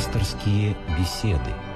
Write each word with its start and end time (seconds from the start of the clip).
Пасторские 0.00 0.74
беседы. 0.98 1.69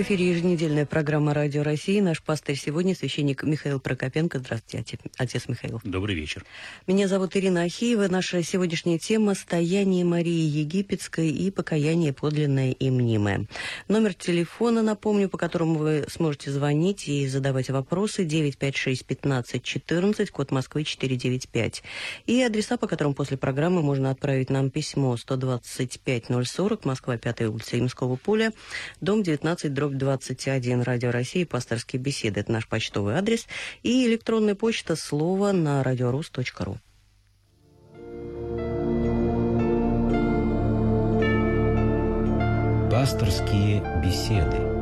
В 0.00 0.02
эфире 0.02 0.30
еженедельная 0.30 0.86
программа 0.86 1.34
«Радио 1.34 1.62
России». 1.62 2.00
Наш 2.00 2.22
пастырь 2.22 2.56
сегодня 2.56 2.94
священник 2.94 3.42
Михаил 3.42 3.80
Прокопенко. 3.80 4.38
Здравствуйте, 4.38 4.98
отец 5.18 5.46
Михаил. 5.46 5.78
Добрый 5.84 6.14
вечер. 6.14 6.42
Меня 6.86 7.06
зовут 7.06 7.36
Ирина 7.36 7.64
Ахиева. 7.64 8.08
Наша 8.08 8.42
сегодняшняя 8.42 8.98
тема– 8.98 9.34
«Стояние 9.36 10.06
Марии 10.06 10.32
Египетской 10.32 11.28
и 11.28 11.50
покаяние 11.50 12.14
подлинное 12.14 12.70
и 12.70 12.88
мнимое». 12.88 13.46
Номер 13.88 14.14
телефона, 14.14 14.80
напомню, 14.80 15.28
по 15.28 15.36
которому 15.36 15.74
вы 15.74 16.06
сможете 16.08 16.50
звонить 16.50 17.06
и 17.06 17.28
задавать 17.28 17.68
вопросы 17.68 18.24
956-1514, 18.24 20.30
код 20.30 20.50
Москвы 20.50 20.84
495. 20.84 21.82
И 22.24 22.40
адреса, 22.40 22.78
по 22.78 22.86
которым 22.86 23.12
после 23.12 23.36
программы 23.36 23.82
можно 23.82 24.10
отправить 24.10 24.48
нам 24.48 24.70
письмо 24.70 25.14
125-040, 25.16 26.80
Москва, 26.84 27.18
5 27.18 27.42
улица 27.42 27.78
Имского 27.78 28.16
поля, 28.16 28.54
дом 29.02 29.22
19 29.22 29.74
дробь 29.74 29.89
21, 29.98 30.82
Радио 30.82 31.10
России, 31.10 31.44
пасторские 31.44 32.00
беседы. 32.00 32.40
Это 32.40 32.52
наш 32.52 32.68
почтовый 32.68 33.14
адрес. 33.14 33.46
И 33.82 34.06
электронная 34.06 34.54
почта 34.54 34.96
слово 34.96 35.52
на 35.52 35.82
радиорус.ру. 35.82 36.78
Пасторские 42.90 43.80
беседы. 44.02 44.79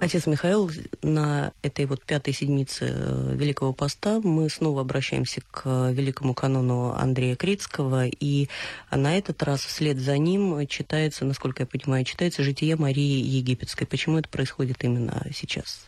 Отец 0.00 0.26
Михаил, 0.26 0.70
на 1.02 1.52
этой 1.62 1.84
вот 1.84 2.02
пятой 2.04 2.32
седмице 2.32 2.86
э, 2.88 3.34
Великого 3.36 3.74
Поста 3.74 4.18
мы 4.20 4.48
снова 4.48 4.80
обращаемся 4.80 5.42
к 5.42 5.90
великому 5.90 6.32
канону 6.32 6.92
Андрея 6.92 7.36
Критского, 7.36 8.06
и 8.06 8.48
на 8.90 9.18
этот 9.18 9.42
раз 9.42 9.60
вслед 9.60 9.98
за 9.98 10.16
ним 10.16 10.66
читается, 10.66 11.26
насколько 11.26 11.64
я 11.64 11.66
понимаю, 11.66 12.06
читается 12.06 12.42
«Житие 12.42 12.76
Марии 12.76 13.20
Египетской». 13.20 13.84
Почему 13.84 14.16
это 14.18 14.30
происходит 14.30 14.82
именно 14.84 15.26
сейчас? 15.34 15.86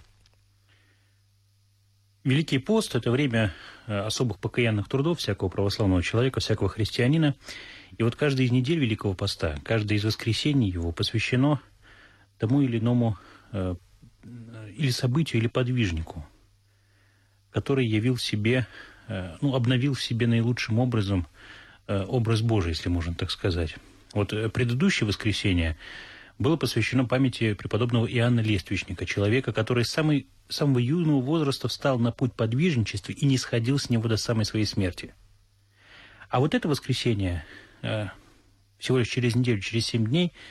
Великий 2.23 2.59
пост– 2.59 2.95
это 2.95 3.11
время 3.11 3.55
э, 3.87 3.99
особых 3.99 4.41
покаянных 4.41 4.91
трудов 4.91 5.21
всякого 5.21 5.49
православного 5.49 6.03
человека, 6.03 6.41
всякого 6.41 6.69
христианина. 6.69 7.35
И 7.97 8.03
вот 8.03 8.17
каждая 8.17 8.47
из 8.47 8.53
недель 8.53 8.79
Великого 8.79 9.15
поста, 9.15 9.57
каждое 9.65 9.97
из 9.97 10.05
воскресений 10.05 10.69
его 10.69 10.93
посвящено 10.93 11.61
тому 12.39 12.61
или 12.61 12.79
иному 12.79 13.17
э, 13.53 13.75
или 14.25 14.91
событию, 14.91 15.41
или 15.41 15.49
подвижнику, 15.49 16.25
который 17.51 17.87
явил 17.87 18.17
себе, 18.17 18.67
э, 19.09 19.37
ну, 19.41 19.55
обновил 19.55 19.95
в 19.95 20.03
себе 20.03 20.27
наилучшим 20.27 20.79
образом 20.79 21.27
э, 21.87 22.05
образ 22.05 22.43
Божий, 22.43 22.71
если 22.71 22.89
можно 22.89 23.15
так 23.15 23.31
сказать. 23.31 23.77
Вот 24.13 24.33
э, 24.33 24.49
предыдущее 24.49 25.07
воскресенье 25.07 25.77
было 26.39 26.57
посвящено 26.57 27.05
памяти 27.05 27.55
преподобного 27.55 28.07
Иоанна 28.07 28.41
Лествичника, 28.41 29.07
человека, 29.07 29.53
который 29.53 29.85
с 29.85 29.91
самой, 29.91 30.27
самого 30.49 30.79
юного 30.79 31.21
возраста 31.21 31.69
встал 31.69 31.99
на 31.99 32.11
путь 32.13 32.33
подвижничества 32.33 33.13
и 33.13 33.27
не 33.27 33.39
сходил 33.39 33.79
с 33.79 33.91
него 33.91 34.09
до 34.09 34.17
самой 34.17 34.45
своей 34.45 34.67
смерти. 34.67 35.15
А 36.31 36.41
вот 36.41 36.55
это 36.55 36.67
воскресенье, 36.67 37.45
всего 38.79 38.99
лишь 38.99 39.09
через 39.09 39.35
неделю, 39.35 39.61
через 39.61 39.87
семь 39.87 40.07
дней– 40.07 40.33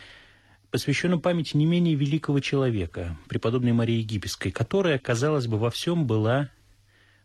посвящено 0.72 1.20
памяти 1.20 1.58
не 1.58 1.66
менее 1.66 1.96
великого 1.96 2.40
человека, 2.40 3.18
преподобной 3.28 3.74
Марии 3.74 3.98
Египетской, 3.98 4.52
которая, 4.52 4.98
казалось 4.98 5.48
бы, 5.48 5.58
во 5.58 5.70
всем 5.70 6.08
была, 6.08 6.50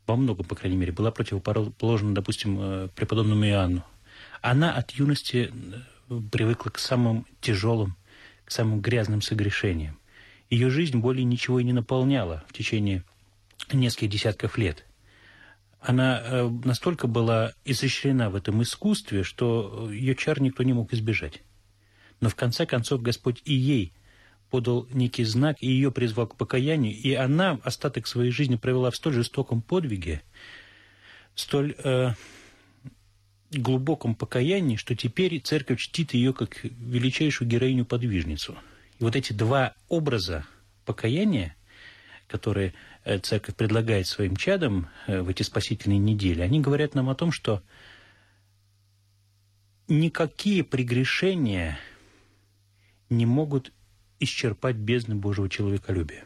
во 0.07 0.17
многом, 0.17 0.45
по 0.45 0.57
крайней 0.57 0.77
мере, 0.77 0.93
была 0.93 1.13
противоположна, 1.13 2.15
допустим, 2.15 2.59
э, 2.61 2.89
преподобному 2.95 3.47
Иоанну. 3.47 3.85
Она 4.43 4.73
от 4.73 4.91
юности 4.93 5.53
э, 6.11 6.21
привыкла 6.31 6.71
к 6.71 6.79
самым 6.79 7.25
тяжелым, 7.41 7.97
к 8.45 8.51
самым 8.51 8.81
грязным 8.81 9.23
согрешениям. 9.23 9.99
Ее 10.51 10.69
жизнь 10.69 10.99
более 10.99 11.25
ничего 11.25 11.61
и 11.61 11.65
не 11.65 11.73
наполняла 11.73 12.45
в 12.49 12.53
течение 12.53 13.05
нескольких 13.73 14.11
десятков 14.11 14.59
лет. 14.59 14.85
Она 15.81 16.21
э, 16.21 16.49
настолько 16.65 17.07
была 17.07 17.53
изощрена 17.65 18.29
в 18.29 18.35
этом 18.35 18.63
искусстве, 18.63 19.23
что 19.23 19.89
ее 19.91 20.17
чар 20.17 20.41
никто 20.41 20.65
не 20.65 20.73
мог 20.73 20.93
избежать. 20.93 21.43
Но 22.21 22.29
в 22.29 22.35
конце 22.35 22.67
концов 22.67 23.03
Господь 23.03 23.43
и 23.45 23.55
ей 23.55 23.93
подал 24.51 24.87
некий 24.93 25.25
знак, 25.25 25.57
и 25.61 25.67
ее 25.67 25.91
призвал 25.91 26.29
к 26.29 26.37
покаянию, 26.37 26.95
и 26.95 27.13
она 27.15 27.59
остаток 27.63 28.07
своей 28.07 28.31
жизни 28.31 28.57
провела 28.57 28.91
в 28.91 28.97
столь 28.97 29.15
жестоком 29.15 29.61
подвиге, 29.61 30.23
столь 31.35 31.75
э, 31.85 32.13
глубоком 33.51 34.15
покаянии, 34.15 34.77
что 34.77 34.95
теперь 34.95 35.41
церковь 35.41 35.81
чтит 35.81 36.15
ее 36.15 36.33
как 36.33 36.61
величайшую 36.63 37.49
героиню-подвижницу. 37.49 38.57
И 38.99 39.05
вот 39.05 39.17
эти 39.17 39.33
два 39.33 39.75
образа 39.89 40.47
покаяния, 40.85 41.55
которые 42.29 42.73
э, 43.05 43.19
церковь 43.19 43.57
предлагает 43.57 44.07
своим 44.07 44.37
чадам 44.37 44.89
э, 45.07 45.21
в 45.21 45.29
эти 45.29 45.43
спасительные 45.43 45.99
недели, 45.99 46.41
они 46.41 46.61
говорят 46.61 46.95
нам 46.95 47.11
о 47.11 47.15
том, 47.15 47.33
что 47.33 47.63
никакие 49.89 50.65
прегрешения– 50.65 51.79
не 53.11 53.27
могут 53.27 53.73
исчерпать 54.21 54.77
бездны 54.77 55.15
Божьего 55.15 55.49
человеколюбия. 55.49 56.25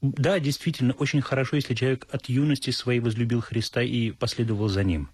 Да, 0.00 0.40
действительно, 0.40 0.94
очень 0.94 1.20
хорошо, 1.20 1.56
если 1.56 1.74
человек 1.74 2.08
от 2.10 2.28
юности 2.28 2.70
своей 2.70 2.98
возлюбил 2.98 3.40
Христа 3.40 3.82
и 3.82 4.10
последовал 4.10 4.68
за 4.68 4.82
Ним. 4.82 5.10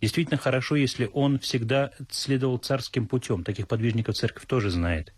Действительно 0.00 0.38
хорошо, 0.38 0.76
если 0.76 1.10
он 1.12 1.38
всегда 1.38 1.92
следовал 2.08 2.56
царским 2.56 3.06
путем. 3.06 3.44
Таких 3.44 3.68
подвижников 3.68 4.16
церковь 4.16 4.46
тоже 4.46 4.70
знает. 4.70 5.12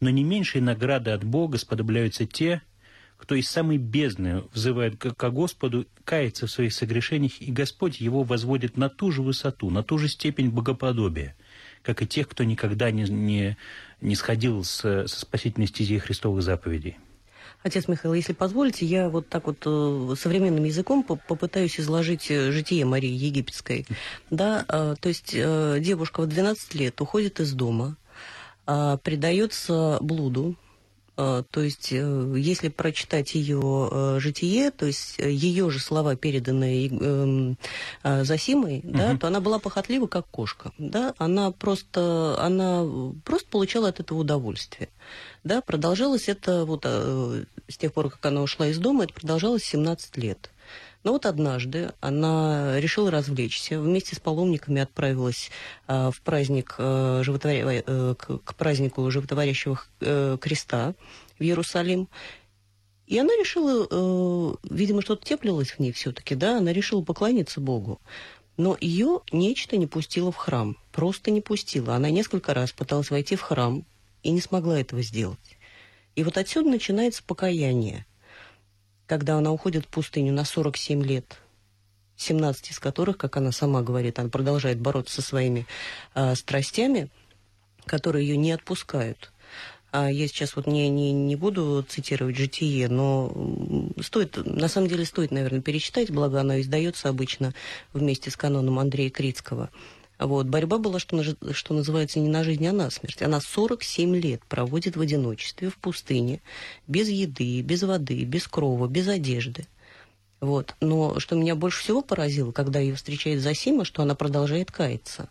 Но 0.00 0.10
не 0.10 0.24
меньшей 0.24 0.60
награды 0.60 1.12
от 1.12 1.22
Бога 1.22 1.58
сподобляются 1.58 2.26
те, 2.26 2.60
кто 3.16 3.36
из 3.36 3.48
самой 3.48 3.78
бездны 3.78 4.42
взывает 4.52 4.96
к 4.96 5.30
Господу, 5.30 5.86
кается 6.04 6.48
в 6.48 6.50
своих 6.50 6.72
согрешениях, 6.72 7.40
и 7.40 7.52
Господь 7.52 8.00
его 8.00 8.24
возводит 8.24 8.76
на 8.76 8.88
ту 8.88 9.12
же 9.12 9.22
высоту, 9.22 9.70
на 9.70 9.84
ту 9.84 9.96
же 9.96 10.08
степень 10.08 10.50
богоподобия– 10.50 11.36
как 11.82 12.02
и 12.02 12.06
тех, 12.06 12.28
кто 12.28 12.44
никогда 12.44 12.90
не, 12.90 13.04
не, 13.04 13.56
не 14.00 14.14
сходил 14.14 14.64
с, 14.64 15.06
со 15.06 15.20
спасительной 15.20 15.66
стези 15.66 15.98
Христовых 15.98 16.42
заповедей. 16.42 16.98
Отец 17.62 17.88
Михаил, 17.88 18.14
если 18.14 18.32
позволите, 18.32 18.86
я 18.86 19.08
вот 19.08 19.28
так 19.28 19.46
вот 19.46 19.62
э, 19.66 20.14
современным 20.16 20.62
языком 20.62 21.02
попытаюсь 21.02 21.80
изложить 21.80 22.30
э, 22.30 22.52
житие 22.52 22.84
Марии 22.84 23.10
Египетской. 23.10 23.86
Да, 24.30 24.64
э, 24.68 24.94
то 25.00 25.08
есть 25.08 25.32
девушка 25.32 26.20
в 26.20 26.26
12 26.28 26.74
лет 26.74 27.00
уходит 27.00 27.40
из 27.40 27.52
дома, 27.54 27.96
предается 28.64 29.98
блуду, 30.00 30.56
то 31.16 31.60
есть, 31.62 31.92
э, 31.92 32.34
если 32.36 32.68
прочитать 32.68 33.34
ее 33.34 33.88
э, 33.90 34.18
житие, 34.20 34.70
то 34.70 34.86
есть 34.86 35.18
ее 35.18 35.70
же 35.70 35.80
слова, 35.80 36.14
переданные 36.14 37.56
Засимой, 38.02 38.80
угу. 38.80 38.96
да, 38.96 39.16
то 39.16 39.26
она 39.26 39.40
была 39.40 39.58
похотлива, 39.58 40.06
как 40.06 40.26
кошка. 40.26 40.72
Да? 40.78 41.14
Она, 41.18 41.50
просто, 41.52 42.36
она 42.38 42.84
просто 43.24 43.48
получала 43.48 43.88
от 43.88 44.00
этого 44.00 44.18
удовольствие. 44.18 44.90
Да? 45.42 45.62
Продолжалось 45.62 46.28
это 46.28 46.64
вот 46.64 46.84
с 46.84 47.76
тех 47.78 47.92
пор, 47.92 48.10
как 48.10 48.24
она 48.26 48.42
ушла 48.42 48.68
из 48.68 48.78
дома, 48.78 49.04
это 49.04 49.14
продолжалось 49.14 49.64
17 49.64 50.16
лет. 50.18 50.50
Но 51.06 51.12
вот 51.12 51.24
однажды 51.24 51.92
она 52.00 52.80
решила 52.80 53.12
развлечься, 53.12 53.80
вместе 53.80 54.16
с 54.16 54.18
паломниками 54.18 54.82
отправилась 54.82 55.52
э, 55.86 56.10
в 56.12 56.20
праздник, 56.22 56.74
э, 56.78 57.20
животворя... 57.22 57.80
э, 57.86 58.14
к, 58.18 58.38
к 58.38 58.54
празднику 58.56 59.08
животворящего 59.08 59.80
э, 60.00 60.36
креста 60.40 60.96
в 61.38 61.44
Иерусалим. 61.44 62.08
И 63.06 63.16
она 63.20 63.32
решила, 63.34 63.86
э, 63.88 64.54
видимо, 64.68 65.00
что-то 65.00 65.24
теплилось 65.24 65.70
в 65.70 65.78
ней 65.78 65.92
все-таки, 65.92 66.34
да, 66.34 66.58
она 66.58 66.72
решила 66.72 67.02
поклониться 67.02 67.60
Богу. 67.60 68.00
Но 68.56 68.76
ее 68.80 69.20
нечто 69.30 69.76
не 69.76 69.86
пустило 69.86 70.32
в 70.32 70.36
храм, 70.36 70.76
просто 70.90 71.30
не 71.30 71.40
пустило. 71.40 71.94
Она 71.94 72.10
несколько 72.10 72.52
раз 72.52 72.72
пыталась 72.72 73.10
войти 73.10 73.36
в 73.36 73.42
храм 73.42 73.84
и 74.24 74.32
не 74.32 74.40
смогла 74.40 74.80
этого 74.80 75.02
сделать. 75.02 75.56
И 76.16 76.24
вот 76.24 76.36
отсюда 76.36 76.68
начинается 76.68 77.22
покаяние– 77.22 78.06
когда 79.06 79.36
она 79.36 79.52
уходит 79.52 79.84
в 79.84 79.88
пустыню 79.88 80.32
на 80.32 80.44
47 80.44 81.02
лет, 81.02 81.38
17 82.16 82.70
из 82.70 82.78
которых, 82.78 83.18
как 83.18 83.36
она 83.36 83.52
сама 83.52 83.82
говорит, 83.82 84.18
она 84.18 84.28
продолжает 84.28 84.80
бороться 84.80 85.16
со 85.16 85.22
своими 85.22 85.66
э, 86.14 86.34
страстями, 86.34 87.08
которые 87.84 88.26
ее 88.26 88.36
не 88.36 88.52
отпускают. 88.52 89.32
А 89.92 90.10
я 90.10 90.26
сейчас 90.26 90.56
вот 90.56 90.66
не, 90.66 90.88
не, 90.88 91.12
не 91.12 91.36
буду 91.36 91.84
цитировать 91.88 92.36
житие, 92.36 92.88
но 92.88 93.32
стоит, 94.02 94.36
на 94.44 94.68
самом 94.68 94.88
деле 94.88 95.04
стоит, 95.04 95.30
наверное, 95.30 95.62
перечитать, 95.62 96.10
благо 96.10 96.40
оно 96.40 96.60
издается 96.60 97.08
обычно 97.08 97.54
вместе 97.92 98.30
с 98.30 98.36
каноном 98.36 98.78
Андрея 98.78 99.10
Крицкого. 99.10 99.70
Вот. 100.18 100.46
Борьба 100.46 100.78
была, 100.78 100.98
что, 100.98 101.22
что 101.52 101.74
называется, 101.74 102.20
не 102.20 102.28
на 102.28 102.42
жизнь, 102.42 102.66
а 102.66 102.72
на 102.72 102.90
смерть. 102.90 103.22
Она 103.22 103.40
47 103.40 104.16
лет 104.16 104.42
проводит 104.46 104.96
в 104.96 105.00
одиночестве, 105.00 105.68
в 105.68 105.76
пустыне, 105.76 106.40
без 106.86 107.08
еды, 107.08 107.60
без 107.60 107.82
воды, 107.82 108.24
без 108.24 108.48
крова, 108.48 108.88
без 108.88 109.08
одежды. 109.08 109.66
Вот. 110.40 110.74
Но 110.80 111.18
что 111.20 111.36
меня 111.36 111.54
больше 111.54 111.82
всего 111.82 112.02
поразило, 112.02 112.52
когда 112.52 112.80
ее 112.80 112.94
встречает 112.94 113.40
Засима, 113.40 113.84
что 113.84 114.02
она 114.02 114.14
продолжает 114.14 114.70
каяться. 114.70 115.28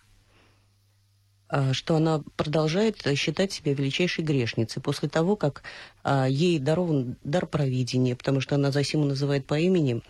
А, 1.48 1.74
что 1.74 1.96
она 1.96 2.24
продолжает 2.38 2.98
считать 3.16 3.52
себя 3.54 3.74
величайшей 3.74 4.24
грешницей 4.24 4.82
после 4.82 5.10
того, 5.10 5.36
как 5.36 5.64
а, 6.04 6.26
ей 6.28 6.58
дарован 6.58 7.18
дар 7.24 7.46
провидения, 7.46 8.16
потому 8.16 8.42
что 8.42 8.56
она 8.56 8.72
Засиму 8.72 9.06
называет 9.06 9.46
по 9.46 9.60
имени, 9.60 10.02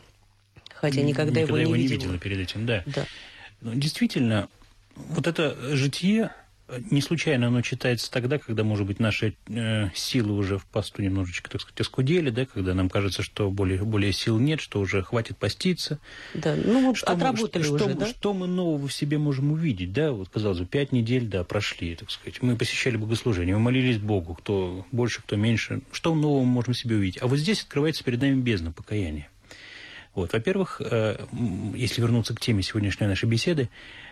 хотя 0.73 1.01
никогда, 1.01 1.41
никогда 1.41 1.61
его 1.61 1.75
не 1.75 1.83
видела. 1.83 1.99
видела 1.99 2.17
перед 2.17 2.39
этим, 2.39 2.65
да. 2.65 2.83
да. 2.85 3.05
Ну, 3.59 3.73
действительно, 3.75 4.47
вот 4.95 5.27
это 5.27 5.55
житие, 5.75 6.31
не 6.89 7.01
случайно 7.01 7.47
оно 7.47 7.61
читается 7.61 8.11
тогда, 8.11 8.39
когда, 8.39 8.63
может 8.63 8.87
быть, 8.87 8.99
наши 8.99 9.35
э, 9.47 9.89
силы 9.93 10.33
уже 10.33 10.57
в 10.57 10.65
посту 10.65 11.03
немножечко, 11.03 11.49
так 11.49 11.61
сказать, 11.61 11.79
оскудели, 11.81 12.31
да, 12.31 12.45
когда 12.45 12.73
нам 12.73 12.89
кажется, 12.89 13.21
что 13.21 13.51
более, 13.51 13.83
более 13.83 14.11
сил 14.11 14.39
нет, 14.39 14.61
что 14.61 14.79
уже 14.79 15.03
хватит 15.03 15.37
поститься. 15.37 15.99
Да, 16.33 16.55
ну 16.55 16.87
вот 16.87 16.97
что 16.97 17.11
отработали 17.11 17.67
мы, 17.67 17.75
уже, 17.75 17.83
что, 17.83 17.93
да? 17.93 18.07
Что 18.07 18.33
мы 18.33 18.47
нового 18.47 18.87
в 18.87 18.93
себе 18.93 19.19
можем 19.19 19.51
увидеть, 19.51 19.93
да, 19.93 20.11
вот, 20.11 20.29
казалось 20.29 20.59
бы, 20.59 20.65
пять 20.65 20.91
недель, 20.91 21.27
да, 21.27 21.43
прошли, 21.43 21.95
так 21.95 22.09
сказать. 22.09 22.41
Мы 22.41 22.55
посещали 22.55 22.97
богослужение, 22.97 23.55
мы 23.55 23.61
молились 23.61 23.99
Богу, 23.99 24.33
кто 24.33 24.87
больше, 24.91 25.21
кто 25.21 25.35
меньше. 25.35 25.81
Что 25.91 26.15
нового 26.15 26.41
мы 26.41 26.47
можем 26.47 26.73
в 26.73 26.77
себе 26.77 26.95
увидеть? 26.95 27.21
А 27.21 27.27
вот 27.27 27.37
здесь 27.37 27.61
открывается 27.61 28.03
перед 28.03 28.21
нами 28.21 28.41
бездна 28.41 28.71
покаяния. 28.71 29.29
Вот, 30.15 30.31
во-первых, 30.33 30.81
э, 30.83 31.25
если 31.75 32.01
вернуться 32.01 32.33
к 32.33 32.39
теме 32.39 32.63
сегодняшней 32.63 33.05
нашей 33.05 33.27
беседы, 33.27 33.69
Э, 33.69 34.04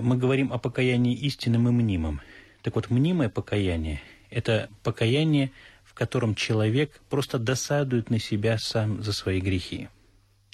мы 0.00 0.16
говорим 0.16 0.52
о 0.52 0.58
покаянии 0.58 1.14
истинном 1.14 1.68
и 1.68 1.72
мнимом. 1.72 2.20
Так 2.62 2.74
вот, 2.76 2.90
мнимое 2.90 3.28
покаяние– 3.28 4.00
это 4.30 4.68
покаяние, 4.82 5.52
в 5.84 5.94
котором 5.94 6.34
человек 6.34 7.00
просто 7.08 7.38
досадует 7.38 8.10
на 8.10 8.18
себя 8.18 8.58
сам 8.58 9.02
за 9.02 9.12
свои 9.12 9.40
грехи. 9.40 9.88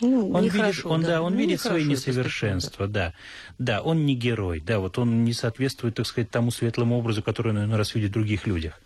Ну, 0.01 0.31
он 0.33 0.43
видит, 0.43 0.57
хорошо, 0.57 0.89
он, 0.89 1.03
да. 1.03 1.09
да, 1.09 1.23
он 1.23 1.35
ну, 1.35 1.39
видит 1.39 1.61
свои 1.61 1.85
несовершенства, 1.85 2.89
да. 2.89 3.15
Да, 3.59 3.81
он 3.81 4.05
не 4.05 4.17
герой, 4.17 4.61
да, 4.61 4.81
вот 4.81 4.99
он 4.99 5.25
не 5.25 5.33
соответствует, 5.33 5.95
так 5.95 6.07
сказать, 6.07 6.31
тому 6.31 6.51
светлому 6.51 6.99
образу, 6.99 7.23
который 7.23 7.51
он 7.51 7.55
наверное, 7.55 7.79
раз 7.79 7.95
видит 7.95 8.11
в 8.11 8.15
других 8.15 8.47
людях. 8.47 8.81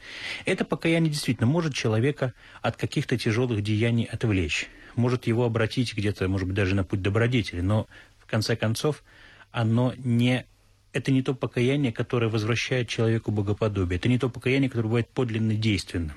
Это 0.44 0.67
покаяние 0.67 1.11
действительно 1.11 1.47
может 1.47 1.75
человека 1.75 2.35
от 2.61 2.77
каких-то 2.77 3.17
тяжелых 3.17 3.62
деяний 3.62 4.05
отвлечь, 4.05 4.69
может 4.97 5.27
его 5.27 5.44
обратить 5.44 5.97
где-то, 5.97 6.29
может 6.29 6.47
быть, 6.47 6.56
даже 6.56 6.75
на 6.75 6.85
путь 6.85 7.01
добродетели, 7.01 7.62
но 7.62 7.87
в 8.19 8.27
конце 8.27 8.55
концов 8.55 9.03
оно 9.50 9.95
не 9.99 10.47
это 10.93 11.12
не 11.12 11.23
то 11.23 11.35
покаяние, 11.35 11.93
которое 11.93 12.29
возвращает 12.29 12.89
человеку 12.89 13.31
богоподобие. 13.31 13.99
Это 13.99 14.09
не 14.09 14.19
то 14.19 14.29
покаяние, 14.29 14.71
которое 14.71 14.89
бывает 14.89 15.09
подлинно 15.09 15.55
действенным. 15.55 16.17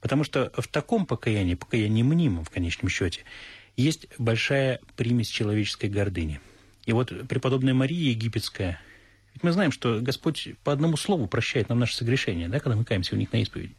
Потому 0.00 0.24
что 0.24 0.52
в 0.56 0.66
таком 0.66 1.06
покаянии, 1.06 1.54
покаянии 1.54 2.02
мнимом 2.02 2.44
в 2.44 2.50
конечном 2.50 2.88
счете, 2.88 3.22
есть 3.76 4.08
большая 4.18 4.80
примесь 4.96 5.28
человеческой 5.28 5.88
гордыни. 5.88 6.40
И 6.84 6.92
вот 6.92 7.12
преподобная 7.28 7.72
Мария 7.72 8.10
Египетская, 8.10 8.80
ведь 9.32 9.44
мы 9.44 9.52
знаем, 9.52 9.70
что 9.70 10.00
Господь 10.00 10.48
по 10.64 10.72
одному 10.72 10.96
слову 10.96 11.28
прощает 11.28 11.68
нам 11.68 11.78
наши 11.78 11.96
согрешения, 11.96 12.48
да, 12.48 12.58
когда 12.58 12.76
мы 12.76 12.84
каемся 12.84 13.14
у 13.14 13.18
них 13.18 13.32
на 13.32 13.38
исповеди. 13.38 13.76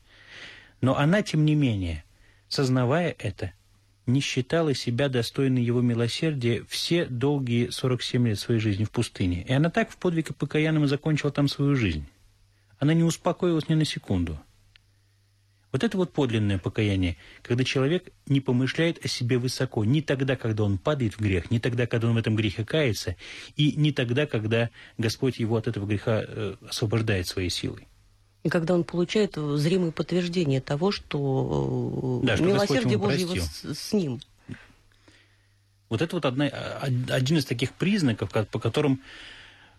Но 0.82 0.98
она, 0.98 1.22
тем 1.22 1.46
не 1.46 1.56
менее, 1.56 2.04
сознавая 2.48 3.16
это, 3.20 3.52
не 4.06 4.20
считала 4.20 4.74
себя 4.74 5.10
достойной 5.10 5.64
его 5.64 5.82
милосердия 5.82 6.64
все 6.68 7.06
долгие 7.06 7.70
47 7.70 8.28
лет 8.28 8.40
своей 8.40 8.60
жизни 8.60 8.84
в 8.84 8.92
пустыне. 8.92 9.44
И 9.48 9.54
она 9.54 9.70
так 9.70 9.90
в 9.90 9.98
подвиге 9.98 10.34
покаянном 10.34 10.86
и 10.86 10.88
закончила 10.88 11.32
там 11.32 11.48
свою 11.48 11.76
жизнь. 11.76 12.06
Она 12.80 12.94
не 12.94 13.04
успокоилась 13.04 13.70
ни 13.70 13.76
на 13.76 13.86
секунду. 13.86 14.40
Вот 15.72 15.84
это 15.84 15.98
вот 15.98 16.14
подлинное 16.14 16.60
покаяние, 16.60 17.18
когда 17.42 17.64
человек 17.64 18.12
не 18.28 18.42
помышляет 18.42 19.04
о 19.04 19.08
себе 19.08 19.40
высоко, 19.40 19.84
не 19.84 20.04
тогда, 20.04 20.36
когда 20.36 20.66
он 20.66 20.78
падает 20.78 21.16
в 21.16 21.20
грех, 21.20 21.50
не 21.50 21.60
тогда, 21.60 21.88
когда 21.88 22.10
он 22.10 22.14
в 22.14 22.18
этом 22.18 22.36
грехе 22.36 22.64
кается, 22.64 23.16
и 23.56 23.72
не 23.72 23.92
тогда, 23.92 24.28
когда 24.28 24.70
Господь 25.00 25.40
его 25.40 25.58
от 25.58 25.68
этого 25.68 25.88
греха 25.88 26.24
э, 26.28 26.56
освобождает 26.70 27.26
своей 27.26 27.50
силой. 27.50 27.88
И 28.44 28.50
когда 28.50 28.74
он 28.74 28.84
получает 28.84 29.36
зримое 29.36 29.92
подтверждение 29.92 30.60
того, 30.60 30.92
что, 30.92 32.20
да, 32.24 32.36
что 32.36 32.46
милосердие 32.46 32.98
Божье 32.98 33.42
с, 33.42 33.74
с 33.74 33.94
ним. 33.94 34.20
Вот 35.88 36.02
это 36.02 36.16
вот 36.18 36.26
одна, 36.26 36.48
один 37.10 37.38
из 37.38 37.46
таких 37.46 37.72
признаков, 37.72 38.32
по 38.32 38.60
которым 38.60 39.02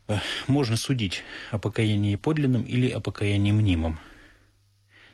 э, 0.09 0.17
можно 0.47 0.77
судить 0.77 1.23
о 1.51 1.59
покаянии 1.59 2.17
подлинном 2.17 2.63
или 2.63 2.89
о 2.89 3.01
покаянии 3.01 3.53
мнимом. 3.53 3.99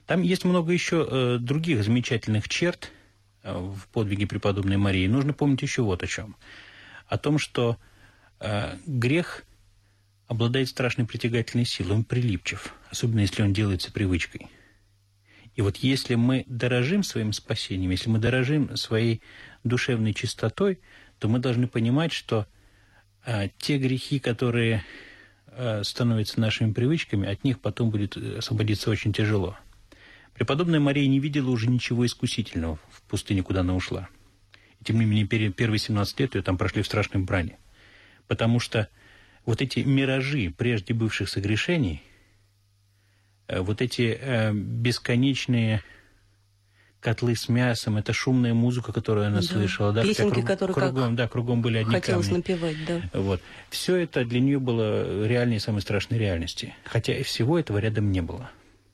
Там 0.06 0.22
есть 0.22 0.44
много 0.44 0.72
еще 0.72 1.08
э, 1.10 1.38
других 1.40 1.82
замечательных 1.82 2.48
черт 2.48 2.92
э, 3.42 3.52
в 3.52 3.88
подвиге 3.88 4.28
преподобной 4.28 4.76
Марии. 4.76 5.08
Нужно 5.08 5.32
помнить 5.32 5.62
еще 5.62 5.82
вот 5.82 6.02
о 6.02 6.06
чем. 6.06 6.36
О 7.06 7.18
том, 7.18 7.38
что 7.38 7.78
грех 8.86 9.44
обладает 10.30 10.68
страшной 10.68 11.08
притягательной 11.08 11.64
силой, 11.64 11.96
он 11.96 12.04
прилипчив, 12.04 12.72
особенно 12.88 13.18
если 13.18 13.42
он 13.42 13.52
делается 13.52 13.90
привычкой. 13.90 14.46
И 15.56 15.60
вот 15.60 15.78
если 15.78 16.14
мы 16.14 16.44
дорожим 16.46 17.02
своим 17.02 17.32
спасением, 17.32 17.90
если 17.90 18.10
мы 18.10 18.20
дорожим 18.20 18.76
своей 18.76 19.22
душевной 19.64 20.14
чистотой, 20.14 20.78
то 21.18 21.28
мы 21.28 21.40
должны 21.40 21.66
понимать, 21.66 22.12
что 22.12 22.46
а, 23.26 23.48
те 23.58 23.78
грехи, 23.78 24.20
которые 24.20 24.84
а, 25.48 25.82
становятся 25.82 26.38
нашими 26.38 26.72
привычками, 26.72 27.28
от 27.28 27.42
них 27.42 27.58
потом 27.58 27.90
будет 27.90 28.16
э, 28.16 28.38
освободиться 28.38 28.88
очень 28.88 29.12
тяжело. 29.12 29.58
Преподобная 30.34 30.78
Мария 30.78 31.08
не 31.08 31.18
видела 31.18 31.50
уже 31.50 31.68
ничего 31.68 32.06
искусительного 32.06 32.78
в 32.92 33.02
пустыне, 33.02 33.42
куда 33.42 33.62
она 33.62 33.74
ушла. 33.74 34.08
И 34.80 34.84
тем 34.84 35.00
не 35.00 35.06
менее, 35.06 35.26
первые 35.50 35.80
17 35.80 36.20
лет 36.20 36.36
ее 36.36 36.42
там 36.42 36.56
прошли 36.56 36.82
в 36.82 36.86
страшной 36.86 37.24
брани. 37.24 37.58
Потому 38.28 38.60
что 38.60 38.88
вот 39.46 39.62
эти 39.62 39.80
миражи 39.80 40.52
прежде 40.56 40.94
бывших 40.94 41.28
согрешений, 41.28 42.02
э, 43.48 43.60
вот 43.60 43.82
эти 43.82 44.18
э, 44.20 44.52
бесконечные 44.52 45.82
котлы 47.00 47.34
с 47.34 47.48
мясом, 47.48 47.96
это 47.96 48.12
шумная 48.12 48.54
музыка, 48.54 48.92
которую 48.92 49.26
она 49.26 49.40
да. 49.40 49.42
слышала, 49.42 49.92
да, 49.92 50.02
Песенки, 50.02 50.34
круг, 50.34 50.46
которые 50.46 50.74
кругом, 50.74 51.16
да, 51.16 51.28
кругом 51.28 51.62
были 51.62 51.78
одни 51.78 51.94
хотелось 51.94 52.26
камни. 52.26 52.38
напевать, 52.38 52.76
да. 52.86 53.00
Вот. 53.14 53.40
Все 53.70 53.96
это 53.96 54.24
для 54.24 54.40
нее 54.40 54.58
было 54.58 55.26
реальной 55.26 55.60
самой 55.60 55.80
страшной 55.80 56.18
реальности. 56.18 56.74
Хотя 56.84 57.14
и 57.14 57.22
всего 57.22 57.58
этого 57.58 57.78
рядом 57.78 58.12
не 58.12 58.20
было. 58.20 58.50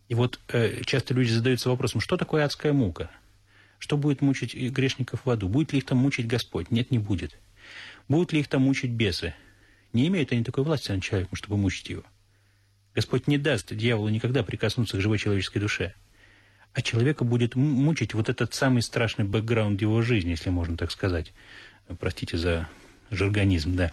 И 0.08 0.14
вот 0.14 0.38
э, 0.48 0.82
часто 0.84 1.14
люди 1.14 1.30
задаются 1.30 1.68
вопросом, 1.68 2.00
что 2.00 2.16
такое 2.16 2.44
адская 2.44 2.72
мука? 2.72 3.10
Что 3.78 3.96
будет 3.96 4.22
мучить 4.22 4.54
грешников 4.54 5.22
в 5.24 5.30
аду? 5.30 5.48
Будет 5.48 5.72
ли 5.72 5.78
их 5.78 5.86
там 5.86 5.98
мучить 5.98 6.28
Господь? 6.28 6.70
Нет, 6.70 6.90
не 6.90 6.98
будет. 6.98 7.36
Будут 8.08 8.32
ли 8.32 8.40
их 8.40 8.48
там 8.48 8.62
мучить 8.62 8.92
бесы? 8.92 9.34
Не 9.96 10.08
имеют 10.08 10.30
они 10.30 10.44
такой 10.44 10.62
власти 10.62 10.92
над 10.92 11.02
человеком, 11.02 11.36
чтобы 11.36 11.56
мучить 11.56 11.88
его. 11.88 12.02
Господь 12.94 13.28
не 13.28 13.38
даст 13.38 13.74
дьяволу 13.74 14.10
никогда 14.10 14.42
прикоснуться 14.42 14.98
к 14.98 15.00
живой 15.00 15.16
человеческой 15.16 15.60
душе. 15.60 15.94
А 16.74 16.82
человека 16.82 17.24
будет 17.24 17.54
мучить 17.54 18.12
вот 18.12 18.28
этот 18.28 18.52
самый 18.52 18.82
страшный 18.82 19.24
бэкграунд 19.24 19.80
его 19.80 20.02
жизни, 20.02 20.32
если 20.32 20.50
можно 20.50 20.76
так 20.76 20.90
сказать. 20.90 21.32
Простите 21.98 22.36
за 22.36 22.68
жаргонизм, 23.10 23.74
да. 23.74 23.90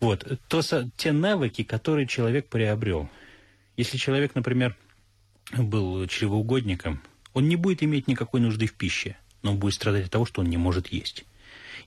Вот, 0.00 0.26
то, 0.48 0.60
те 0.96 1.12
навыки, 1.12 1.62
которые 1.62 2.08
человек 2.08 2.48
приобрел. 2.48 3.08
Если 3.76 3.98
человек, 3.98 4.34
например, 4.34 4.76
был 5.56 6.04
чревоугодником, 6.08 7.00
он 7.32 7.48
не 7.48 7.54
будет 7.54 7.84
иметь 7.84 8.08
никакой 8.08 8.40
нужды 8.40 8.66
в 8.66 8.74
пище, 8.74 9.16
но 9.42 9.52
он 9.52 9.60
будет 9.60 9.74
страдать 9.74 10.06
от 10.06 10.10
того, 10.10 10.24
что 10.24 10.40
он 10.40 10.48
не 10.48 10.56
может 10.56 10.88
есть. 10.88 11.24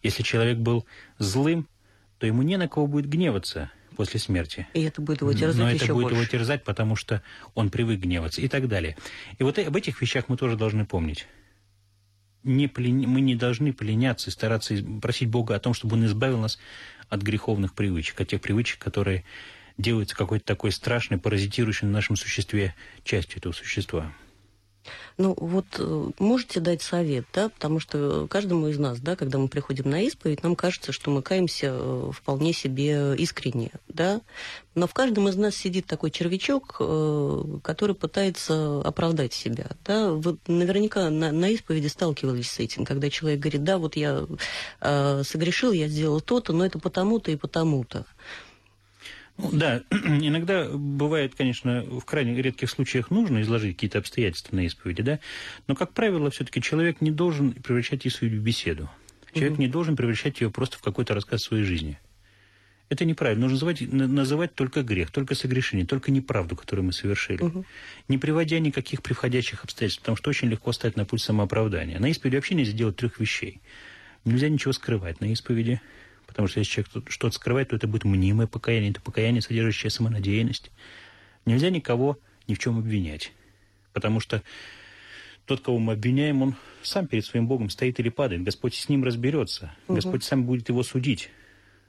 Если 0.03 0.23
человек 0.23 0.57
был 0.57 0.85
злым, 1.17 1.67
то 2.25 2.27
ему 2.27 2.41
не 2.41 2.57
на 2.57 2.67
кого 2.67 2.87
будет 2.87 3.07
гневаться 3.07 3.69
после 3.95 4.19
смерти. 4.19 4.67
И 4.73 4.81
это 4.81 4.99
будет 4.99 5.21
его 5.21 5.31
терзать 5.31 5.57
Но 5.57 5.69
еще 5.69 5.85
это 5.85 5.93
будет 5.93 6.03
больше. 6.05 6.15
его 6.15 6.25
терзать, 6.25 6.63
потому 6.63 6.95
что 6.95 7.21
он 7.53 7.69
привык 7.69 7.99
гневаться 7.99 8.41
и 8.41 8.47
так 8.47 8.67
далее. 8.67 8.97
И 9.37 9.43
вот 9.43 9.59
об 9.59 9.75
этих 9.75 10.01
вещах 10.01 10.27
мы 10.27 10.35
тоже 10.35 10.57
должны 10.57 10.87
помнить. 10.87 11.27
Не 12.41 12.67
плен... 12.67 13.07
Мы 13.07 13.21
не 13.21 13.35
должны 13.35 13.73
пленяться 13.73 14.31
и 14.31 14.33
стараться 14.33 14.75
просить 15.03 15.29
Бога 15.29 15.53
о 15.53 15.59
том, 15.59 15.75
чтобы 15.75 15.97
Он 15.97 16.05
избавил 16.07 16.39
нас 16.39 16.57
от 17.09 17.21
греховных 17.21 17.75
привычек, 17.75 18.19
от 18.19 18.29
тех 18.29 18.41
привычек, 18.41 18.79
которые 18.79 19.23
делаются 19.77 20.15
какой-то 20.15 20.45
такой 20.45 20.71
страшной, 20.71 21.19
паразитирующей 21.19 21.85
на 21.85 21.93
нашем 21.93 22.15
существе 22.15 22.73
частью 23.03 23.37
этого 23.37 23.53
существа. 23.53 24.11
Ну, 25.17 25.33
вот 25.37 25.65
э, 25.77 26.09
можете 26.19 26.59
дать 26.59 26.81
совет, 26.81 27.25
да, 27.33 27.49
потому 27.49 27.79
что 27.79 28.27
каждому 28.27 28.67
из 28.67 28.77
нас, 28.77 28.99
да, 28.99 29.15
когда 29.15 29.37
мы 29.37 29.47
приходим 29.47 29.89
на 29.89 30.01
исповедь, 30.01 30.43
нам 30.43 30.55
кажется, 30.55 30.91
что 30.91 31.11
мы 31.11 31.21
каемся 31.21 31.67
э, 31.71 32.11
вполне 32.13 32.53
себе 32.53 33.15
искренне, 33.17 33.71
да, 33.87 34.21
но 34.73 34.87
в 34.87 34.93
каждом 34.93 35.29
из 35.29 35.35
нас 35.37 35.55
сидит 35.55 35.85
такой 35.85 36.11
червячок, 36.11 36.75
э, 36.79 37.43
который 37.63 37.95
пытается 37.95 38.81
оправдать 38.81 39.33
себя, 39.33 39.67
да, 39.85 40.11
вы 40.11 40.37
наверняка 40.47 41.09
на, 41.09 41.31
на 41.31 41.49
исповеди 41.49 41.87
сталкивались 41.87 42.51
с 42.51 42.59
этим, 42.59 42.85
когда 42.85 43.09
человек 43.09 43.39
говорит, 43.39 43.63
да, 43.63 43.77
вот 43.77 43.95
я 43.95 44.25
э, 44.81 45.23
согрешил, 45.23 45.71
я 45.71 45.87
сделал 45.87 46.19
то-то, 46.19 46.53
но 46.53 46.65
это 46.65 46.79
потому-то 46.79 47.31
и 47.31 47.35
потому-то. 47.35 48.05
Ну, 49.37 49.49
да, 49.51 49.83
иногда 49.91 50.69
бывает, 50.69 51.35
конечно, 51.35 51.81
в 51.81 52.05
крайне 52.05 52.41
редких 52.41 52.69
случаях 52.69 53.11
нужно 53.11 53.41
изложить 53.41 53.75
какие-то 53.75 53.99
обстоятельства 53.99 54.55
на 54.55 54.65
исповеди, 54.65 55.01
да, 55.01 55.19
но, 55.67 55.75
как 55.75 55.93
правило, 55.93 56.29
все-таки 56.29 56.61
человек 56.61 57.01
не 57.01 57.11
должен 57.11 57.51
превращать 57.53 58.05
исповедь 58.05 58.33
в 58.33 58.41
беседу. 58.41 58.89
Человек 59.33 59.53
угу. 59.53 59.61
не 59.61 59.67
должен 59.67 59.97
превращать 59.97 60.39
ее 60.39 60.49
просто 60.49 60.77
в 60.77 60.81
какой-то 60.81 61.13
рассказ 61.13 61.43
своей 61.43 61.63
жизни. 61.63 61.99
Это 62.87 63.03
неправильно. 63.03 63.47
Нужно 63.47 63.55
называть, 63.55 63.81
называть 63.91 64.55
только 64.55 64.83
грех, 64.83 65.11
только 65.11 65.33
согрешение, 65.33 65.85
только 65.85 66.11
неправду, 66.11 66.55
которую 66.55 66.85
мы 66.85 66.93
совершили. 66.93 67.41
Угу. 67.41 67.65
Не 68.07 68.17
приводя 68.17 68.59
никаких 68.59 69.01
приходящих 69.01 69.63
обстоятельств, 69.63 70.01
потому 70.01 70.15
что 70.15 70.29
очень 70.29 70.49
легко 70.49 70.71
стать 70.71 70.95
на 70.95 71.03
путь 71.03 71.21
самооправдания. 71.21 71.99
На 71.99 72.09
исповеди 72.09 72.35
вообще 72.35 72.55
нельзя 72.55 72.73
делать 72.73 72.95
трех 72.95 73.19
вещей. 73.19 73.59
Нельзя 74.23 74.49
ничего 74.49 74.71
скрывать 74.71 75.19
на 75.19 75.25
исповеди. 75.25 75.81
Потому 76.35 76.49
что 76.49 76.59
если 76.59 76.83
человек 76.83 77.09
что-то 77.09 77.33
скрывает, 77.33 77.69
то 77.69 77.77
это 77.77 77.87
будет 77.87 78.03
мнимое 78.03 78.45
покаяние, 78.45 78.91
это 78.91 78.99
покаяние, 78.99 79.41
содержащее 79.41 79.89
самонадеянность. 79.89 80.69
Нельзя 81.45 81.69
никого 81.69 82.19
ни 82.45 82.55
в 82.55 82.59
чем 82.59 82.77
обвинять. 82.77 83.31
Потому 83.93 84.19
что 84.19 84.43
тот, 85.45 85.61
кого 85.61 85.79
мы 85.79 85.93
обвиняем, 85.93 86.41
он 86.41 86.55
сам 86.83 87.07
перед 87.07 87.25
своим 87.25 87.47
Богом 87.47 87.69
стоит 87.69 88.01
или 88.01 88.09
падает. 88.09 88.43
Господь 88.43 88.75
с 88.75 88.89
ним 88.89 89.05
разберется. 89.05 89.73
Угу. 89.87 89.95
Господь 89.95 90.25
сам 90.25 90.43
будет 90.43 90.67
его 90.67 90.83
судить 90.83 91.29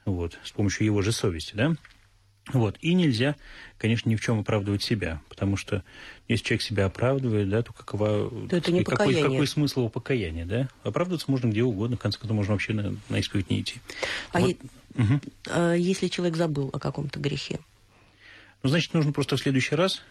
вот, 0.04 0.38
с 0.44 0.52
помощью 0.52 0.86
его 0.86 1.02
же 1.02 1.10
совести. 1.10 1.56
Да? 1.56 1.74
Вот. 2.52 2.76
И 2.80 2.94
нельзя, 2.94 3.34
конечно, 3.76 4.08
ни 4.08 4.14
в 4.14 4.20
чем 4.20 4.38
оправдывать 4.40 4.82
себя, 4.82 5.20
потому 5.28 5.56
что 5.56 5.82
если 6.28 6.44
человек 6.44 6.62
себя 6.62 6.86
оправдывает, 6.86 7.48
да, 7.48 7.62
то 7.62 7.72
какова, 7.72 8.30
то 8.48 8.56
это 8.56 8.70
не 8.70 8.84
какой, 8.84 9.20
какой 9.20 9.46
смысл 9.46 9.80
его 9.80 9.88
покаяния, 9.88 10.46
да? 10.46 10.68
Оправдываться 10.84 11.30
можно 11.30 11.48
где 11.48 11.64
угодно, 11.64 11.96
в 11.96 12.00
конце 12.00 12.18
концов, 12.18 12.36
можно 12.36 12.52
вообще 12.52 12.72
на, 12.72 12.96
на 13.08 13.18
исповедь 13.18 13.50
не 13.50 13.60
идти. 13.60 13.80
А, 14.32 14.40
вот. 14.40 14.50
е- 14.50 14.56
угу. 14.94 15.20
а 15.50 15.74
если 15.74 16.06
человек 16.06 16.36
забыл 16.36 16.70
о 16.72 16.78
каком-то 16.78 17.18
грехе? 17.18 17.58
Ну, 18.62 18.68
значит, 18.68 18.94
нужно 18.94 19.12
просто 19.12 19.36
в 19.36 19.40
следующий 19.40 19.74
раз 19.74 20.02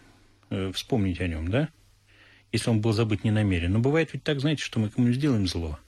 э, 0.50 0.72
вспомнить 0.72 1.20
о 1.20 1.26
нем, 1.26 1.50
да? 1.50 1.70
Если 2.52 2.68
он 2.68 2.80
был 2.80 2.92
забыт 2.92 3.24
не 3.24 3.30
намерен. 3.30 3.72
Но 3.72 3.78
бывает 3.78 4.12
ведь 4.12 4.22
так, 4.22 4.40
знаете, 4.40 4.62
что 4.62 4.78
мы 4.78 4.90
кому-нибудь 4.90 5.18
сделаем 5.18 5.46
зло, 5.46 5.78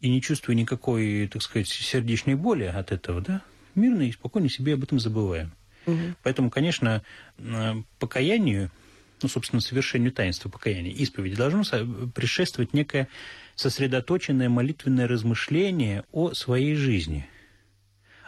и 0.00 0.08
не 0.08 0.22
чувствуя 0.22 0.54
никакой, 0.54 1.28
так 1.28 1.42
сказать, 1.42 1.68
сердечной 1.68 2.34
боли 2.36 2.64
от 2.64 2.92
этого, 2.92 3.20
да, 3.20 3.42
мирно 3.74 4.02
и 4.02 4.12
спокойно 4.12 4.48
себе 4.48 4.74
об 4.74 4.82
этом 4.82 4.98
забываем. 5.00 5.52
Угу. 5.86 6.14
Поэтому, 6.22 6.50
конечно, 6.50 7.02
покаянию, 7.98 8.70
ну, 9.22 9.28
собственно, 9.28 9.60
совершению 9.60 10.12
таинства 10.12 10.48
покаяния, 10.48 10.92
исповеди, 10.92 11.36
должно 11.36 11.62
предшествовать 12.14 12.72
некое 12.72 13.08
сосредоточенное 13.54 14.48
молитвенное 14.48 15.06
размышление 15.06 16.04
о 16.12 16.32
своей 16.32 16.74
жизни. 16.74 17.28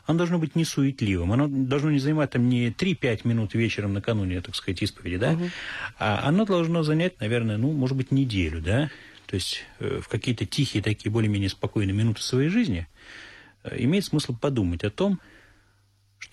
Оно 0.04 0.18
должно 0.18 0.38
быть 0.38 0.56
не 0.56 0.64
суетливым, 0.64 1.32
оно 1.32 1.46
должно 1.46 1.90
не 1.90 2.00
занимать 2.00 2.30
там 2.30 2.48
не 2.48 2.70
3-5 2.70 3.20
минут 3.24 3.54
вечером 3.54 3.92
накануне, 3.92 4.40
так 4.40 4.56
сказать, 4.56 4.82
исповеди, 4.82 5.16
да, 5.16 5.32
угу. 5.32 5.48
а 5.98 6.26
оно 6.26 6.44
должно 6.44 6.82
занять, 6.82 7.20
наверное, 7.20 7.56
ну, 7.56 7.70
может 7.72 7.96
быть, 7.96 8.10
неделю, 8.10 8.60
да, 8.60 8.90
то 9.26 9.36
есть 9.36 9.64
э, 9.78 10.00
в 10.02 10.08
какие-то 10.08 10.44
тихие 10.44 10.82
такие 10.82 11.10
более-менее 11.10 11.48
спокойные 11.48 11.94
минуты 11.94 12.20
своей 12.20 12.48
жизни 12.48 12.88
э, 13.62 13.76
имеет 13.78 14.04
смысл 14.04 14.36
подумать 14.36 14.82
о 14.84 14.90
том, 14.90 15.20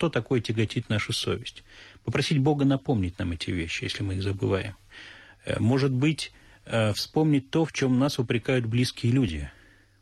что 0.00 0.08
такое 0.08 0.40
тяготит 0.40 0.88
нашу 0.88 1.12
совесть. 1.12 1.62
Попросить 2.04 2.38
Бога 2.38 2.64
напомнить 2.64 3.18
нам 3.18 3.32
эти 3.32 3.50
вещи, 3.50 3.84
если 3.84 4.02
мы 4.02 4.14
их 4.14 4.22
забываем. 4.22 4.74
Э, 5.44 5.60
может 5.60 5.92
быть, 5.92 6.32
э, 6.64 6.94
вспомнить 6.94 7.50
то, 7.50 7.66
в 7.66 7.72
чем 7.74 7.98
нас 7.98 8.18
упрекают 8.18 8.64
близкие 8.64 9.12
люди. 9.12 9.50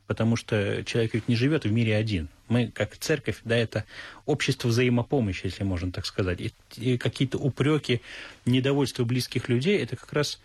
Потому 0.06 0.36
что 0.36 0.84
человек 0.84 1.14
ведь 1.14 1.26
не 1.26 1.34
живет 1.34 1.64
в 1.64 1.72
мире 1.72 1.96
один. 1.96 2.28
Мы, 2.46 2.68
как 2.68 2.96
церковь, 2.96 3.40
да, 3.42 3.56
это 3.56 3.86
общество 4.24 4.68
взаимопомощи, 4.68 5.46
если 5.46 5.64
можно 5.64 5.90
так 5.90 6.06
сказать. 6.06 6.40
И, 6.40 6.52
и 6.76 6.96
какие-то 6.96 7.38
упреки, 7.38 8.00
недовольство 8.46 9.02
близких 9.02 9.48
людей, 9.48 9.78
это 9.78 9.96
как 9.96 10.12
раз 10.12 10.40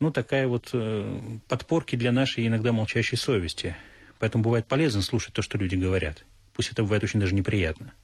ну, 0.00 0.10
такая 0.10 0.48
вот 0.48 0.70
э, 0.72 1.20
подпорки 1.46 1.94
для 1.94 2.10
нашей 2.10 2.48
иногда 2.48 2.72
молчащей 2.72 3.16
совести. 3.16 3.76
Поэтому 4.18 4.42
бывает 4.42 4.66
полезно 4.66 5.00
слушать 5.00 5.32
то, 5.32 5.42
что 5.42 5.58
люди 5.58 5.76
говорят. 5.76 6.24
Пусть 6.54 6.72
это 6.72 6.82
бывает 6.82 7.04
очень 7.04 7.20
даже 7.20 7.36
неприятно. 7.36 7.94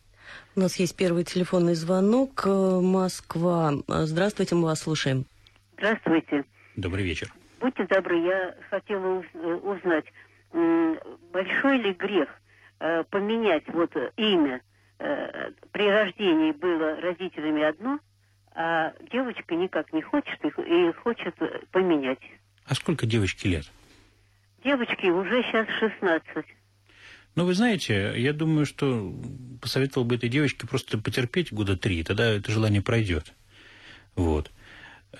У 0.54 0.60
нас 0.60 0.76
есть 0.76 0.96
первый 0.96 1.24
телефонный 1.24 1.74
звонок. 1.74 2.42
Э, 2.44 2.80
Москва. 2.80 3.72
Здравствуйте, 3.88 4.54
мы 4.54 4.64
вас 4.64 4.80
слушаем. 4.80 5.24
Здравствуйте. 5.78 6.44
Добрый 6.76 7.04
вечер. 7.04 7.32
Будьте 7.60 7.86
добры, 7.86 8.18
я 8.18 8.54
хотела 8.70 9.22
э, 9.22 9.54
узнать, 9.62 10.04
большой 11.32 11.78
ли 11.78 11.92
грех 11.92 12.28
э, 12.80 13.04
поменять 13.04 13.64
вот 13.68 13.94
имя 14.16 14.60
при 15.72 15.90
рождении 15.90 16.52
было 16.52 17.00
родителями 17.00 17.64
одно, 17.64 17.98
а 18.54 18.92
девочка 19.10 19.56
никак 19.56 19.92
не 19.92 20.00
хочет 20.00 20.38
и 20.44 20.92
хочет 21.02 21.34
поменять. 21.72 22.20
А 22.66 22.74
сколько 22.76 23.04
девочке 23.04 23.48
лет? 23.48 23.64
Девочке 24.62 25.10
уже 25.10 25.42
сейчас 25.42 25.66
16. 25.80 26.46
Ну, 27.34 27.46
вы 27.46 27.54
знаете, 27.54 28.12
я 28.16 28.32
думаю, 28.34 28.66
что 28.66 29.14
посоветовал 29.60 30.04
бы 30.04 30.16
этой 30.16 30.28
девочке 30.28 30.66
просто 30.66 30.98
потерпеть 30.98 31.52
года 31.52 31.76
три, 31.76 32.02
тогда 32.04 32.26
это 32.26 32.52
желание 32.52 32.82
пройдет. 32.82 33.32
Вот. 34.14 34.50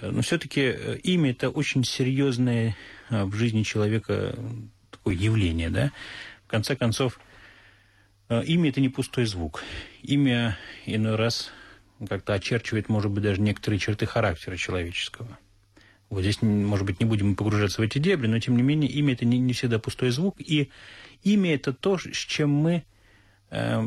Но 0.00 0.20
все-таки 0.22 0.60
э, 0.60 0.98
имя 1.02 1.30
это 1.30 1.50
очень 1.50 1.84
серьезное 1.84 2.76
а, 3.08 3.24
в 3.24 3.34
жизни 3.34 3.62
человека 3.62 4.36
такое 4.90 5.14
явление, 5.14 5.70
да. 5.70 5.92
В 6.44 6.48
конце 6.48 6.76
концов, 6.76 7.18
э, 8.28 8.44
имя 8.44 8.70
это 8.70 8.80
не 8.80 8.88
пустой 8.88 9.26
звук. 9.26 9.62
Имя 10.02 10.58
иной 10.86 11.16
раз 11.16 11.50
как-то 12.08 12.34
очерчивает, 12.34 12.88
может 12.88 13.10
быть, 13.10 13.22
даже 13.22 13.40
некоторые 13.40 13.78
черты 13.78 14.06
характера 14.06 14.56
человеческого. 14.56 15.38
Вот 16.12 16.20
здесь, 16.20 16.42
может 16.42 16.84
быть, 16.84 17.00
не 17.00 17.06
будем 17.06 17.36
погружаться 17.36 17.80
в 17.80 17.84
эти 17.84 17.96
дебри, 17.96 18.26
но, 18.26 18.38
тем 18.38 18.54
не 18.54 18.62
менее, 18.62 18.90
имя– 18.90 19.12
это 19.14 19.24
не, 19.24 19.38
не 19.38 19.54
всегда 19.54 19.78
пустой 19.78 20.10
звук, 20.10 20.36
и 20.38 20.68
имя– 21.22 21.54
это 21.54 21.72
то, 21.72 21.96
с 21.96 22.02
чем 22.02 22.50
мы, 22.50 22.84
э, 23.48 23.82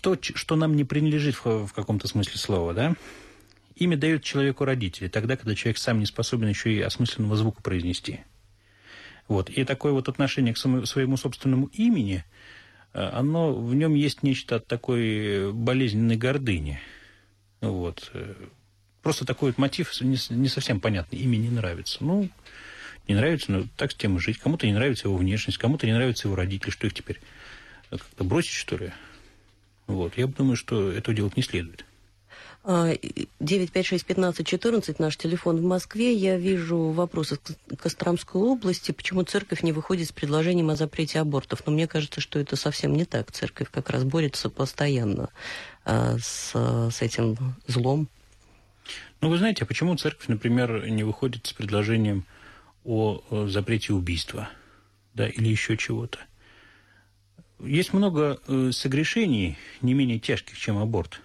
то, 0.00 0.16
что 0.22 0.56
нам 0.56 0.74
не 0.74 0.84
принадлежит 0.84 1.34
в, 1.34 1.66
в 1.66 1.74
каком-то 1.74 2.08
смысле 2.08 2.38
слова, 2.38 2.72
да? 2.72 2.94
Имя 3.74 3.98
дает 3.98 4.24
человеку 4.24 4.64
родители, 4.64 5.08
тогда, 5.08 5.36
когда 5.36 5.54
человек 5.54 5.76
сам 5.76 5.98
не 5.98 6.06
способен 6.06 6.48
еще 6.48 6.72
и 6.72 6.80
осмысленного 6.80 7.36
звука 7.36 7.60
произнести. 7.60 8.20
Вот. 9.28 9.50
И 9.50 9.62
такое 9.64 9.92
вот 9.92 10.08
отношение 10.08 10.54
к 10.54 10.56
своему 10.56 11.18
собственному 11.18 11.66
имени, 11.74 12.24
э, 12.94 13.02
оно, 13.02 13.52
в 13.52 13.74
нем 13.74 13.92
есть 13.92 14.22
нечто 14.22 14.56
от 14.56 14.66
такой 14.66 15.52
болезненной 15.52 16.16
гордыни. 16.16 16.80
Вот. 17.60 18.10
Э, 19.06 19.06
просто 19.06 19.24
такой 19.24 19.50
вот 19.50 19.58
мотив 19.58 19.92
не, 20.00 20.48
совсем 20.48 20.80
понятный. 20.80 21.20
Имя 21.20 21.36
не 21.36 21.50
нравится. 21.50 21.98
Ну, 22.00 22.28
не 23.06 23.14
нравится, 23.14 23.52
но 23.52 23.64
так 23.76 23.92
с 23.92 23.94
тем 23.94 24.16
и 24.16 24.20
жить. 24.20 24.38
Кому-то 24.38 24.66
не 24.66 24.72
нравится 24.72 25.06
его 25.06 25.16
внешность, 25.16 25.58
кому-то 25.58 25.86
не 25.86 25.92
нравятся 25.92 26.26
его 26.26 26.34
родители. 26.34 26.70
Что 26.70 26.88
их 26.88 26.94
теперь 26.94 27.20
как-то 27.90 28.24
бросить, 28.24 28.52
что 28.52 28.76
ли? 28.76 28.90
Вот. 29.86 30.18
Я 30.18 30.26
думаю, 30.26 30.56
что 30.56 30.90
этого 30.90 31.14
делать 31.14 31.36
не 31.36 31.44
следует. 31.44 31.84
956-15-14, 32.64 34.96
наш 34.98 35.16
телефон 35.16 35.58
в 35.58 35.62
Москве. 35.62 36.12
Я 36.12 36.36
вижу 36.36 36.90
вопросы 36.90 37.36
к 37.36 37.76
Костромской 37.76 38.42
области. 38.42 38.90
Почему 38.90 39.22
церковь 39.22 39.62
не 39.62 39.70
выходит 39.70 40.08
с 40.08 40.12
предложением 40.12 40.70
о 40.70 40.76
запрете 40.76 41.20
абортов? 41.20 41.62
Но 41.64 41.70
мне 41.72 41.86
кажется, 41.86 42.20
что 42.20 42.40
это 42.40 42.56
совсем 42.56 42.96
не 42.96 43.04
так. 43.04 43.30
Церковь 43.30 43.68
как 43.70 43.88
раз 43.90 44.02
борется 44.02 44.50
постоянно 44.50 45.28
а, 45.84 46.16
с, 46.18 46.50
с 46.90 47.02
этим 47.02 47.36
злом. 47.68 48.08
Ну, 49.20 49.28
вы 49.28 49.38
знаете, 49.38 49.64
а 49.64 49.66
почему 49.66 49.96
церковь, 49.96 50.28
например, 50.28 50.88
не 50.88 51.04
выходит 51.04 51.46
с 51.46 51.52
предложением 51.52 52.24
о 52.84 53.46
запрете 53.48 53.92
убийства, 53.92 54.48
да, 55.14 55.28
или 55.28 55.48
еще 55.48 55.76
чего-то? 55.76 56.18
Есть 57.60 57.92
много 57.92 58.38
э, 58.46 58.70
согрешений, 58.72 59.56
не 59.80 59.94
менее 59.94 60.18
тяжких, 60.18 60.58
чем 60.58 60.76
аборт, 60.78 61.20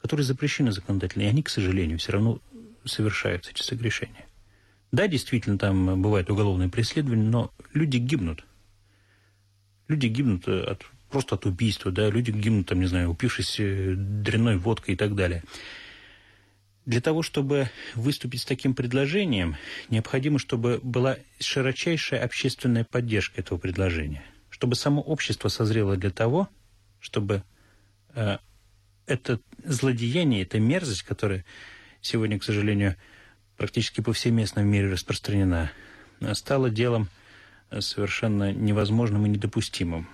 которые 0.00 0.24
запрещены 0.24 0.72
законодательно, 0.72 1.22
и 1.22 1.26
они, 1.26 1.42
к 1.42 1.48
сожалению, 1.48 1.98
все 1.98 2.12
равно 2.12 2.40
совершаются, 2.84 3.52
эти 3.52 3.62
согрешения. 3.62 4.26
Да, 4.90 5.06
действительно, 5.06 5.58
там 5.58 6.02
бывает 6.02 6.28
уголовное 6.30 6.68
преследование, 6.68 7.26
но 7.26 7.50
люди 7.72 7.96
гибнут. 7.96 8.44
Люди 9.88 10.06
гибнут 10.06 10.48
э, 10.48 10.60
от, 10.64 10.84
просто 11.10 11.36
от 11.36 11.46
убийства, 11.46 11.92
да, 11.92 12.10
люди 12.10 12.30
гибнут, 12.32 12.66
там, 12.66 12.80
не 12.80 12.86
знаю, 12.86 13.10
упившись 13.10 13.60
э, 13.60 13.94
дрянной 13.96 14.58
водкой 14.58 14.94
и 14.94 14.96
так 14.96 15.14
далее. 15.14 15.44
Для 16.84 17.00
того, 17.00 17.22
чтобы 17.22 17.70
выступить 17.94 18.40
с 18.40 18.44
таким 18.44 18.74
предложением, 18.74 19.56
необходимо, 19.88 20.38
чтобы 20.38 20.80
была 20.82 21.16
широчайшая 21.38 22.24
общественная 22.24 22.84
поддержка 22.84 23.40
этого 23.40 23.58
предложения, 23.58 24.24
чтобы 24.50 24.74
само 24.74 25.00
общество 25.00 25.48
созрело 25.48 25.96
для 25.96 26.10
того, 26.10 26.48
чтобы 26.98 27.44
э, 28.14 28.38
это 29.06 29.40
злодеяние, 29.64 30.42
эта 30.42 30.58
мерзость, 30.58 31.04
которая 31.04 31.44
сегодня, 32.00 32.40
к 32.40 32.44
сожалению, 32.44 32.96
практически 33.56 34.00
повсеместно 34.00 34.62
в 34.62 34.66
мире 34.66 34.90
распространена, 34.90 35.70
стала 36.32 36.68
делом 36.68 37.08
совершенно 37.78 38.52
невозможным 38.52 39.24
и 39.26 39.28
недопустимым. 39.28 40.08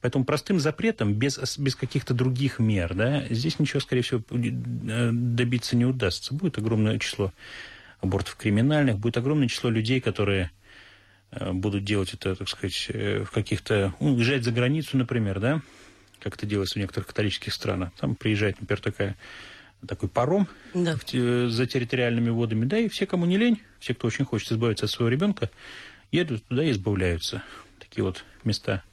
Поэтому 0.00 0.24
простым 0.24 0.60
запретом, 0.60 1.14
без, 1.14 1.58
без 1.58 1.74
каких-то 1.74 2.14
других 2.14 2.60
мер, 2.60 2.94
да, 2.94 3.26
здесь 3.30 3.58
ничего, 3.58 3.80
скорее 3.80 4.02
всего, 4.02 4.22
э, 4.30 5.10
добиться 5.12 5.76
не 5.76 5.84
удастся. 5.84 6.34
Будет 6.34 6.58
огромное 6.58 6.98
число 6.98 7.32
абортов 8.00 8.36
криминальных, 8.36 8.98
будет 8.98 9.16
огромное 9.16 9.48
число 9.48 9.70
людей, 9.70 10.00
которые 10.00 10.52
э, 11.32 11.52
будут 11.52 11.84
делать 11.84 12.14
это, 12.14 12.36
так 12.36 12.48
сказать, 12.48 12.86
э, 12.90 13.24
в 13.24 13.32
каких-то... 13.32 13.92
Ну, 13.98 14.14
уезжать 14.14 14.44
за 14.44 14.52
границу, 14.52 14.96
например, 14.96 15.40
да, 15.40 15.62
как 16.20 16.36
это 16.36 16.46
делается 16.46 16.78
в 16.78 16.82
некоторых 16.82 17.08
католических 17.08 17.52
странах. 17.52 17.90
Там 17.98 18.14
приезжает, 18.14 18.60
например, 18.60 18.80
такая, 18.80 19.16
такой 19.84 20.08
паром 20.08 20.46
да. 20.74 20.94
за 20.94 21.66
территориальными 21.66 22.30
водами, 22.30 22.66
да, 22.66 22.78
и 22.78 22.88
все, 22.88 23.04
кому 23.04 23.26
не 23.26 23.36
лень, 23.36 23.62
все, 23.80 23.94
кто 23.94 24.06
очень 24.06 24.24
хочет 24.24 24.52
избавиться 24.52 24.86
от 24.86 24.92
своего 24.92 25.10
ребенка, 25.10 25.50
едут 26.12 26.44
туда 26.44 26.62
и 26.62 26.70
избавляются. 26.70 27.42
Такие 27.80 28.04
вот 28.04 28.24
места 28.44 28.84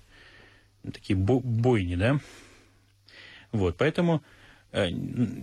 такие 0.91 1.15
бойни, 1.17 1.95
да. 1.95 2.19
Вот, 3.51 3.77
поэтому 3.77 4.21
э, 4.71 4.89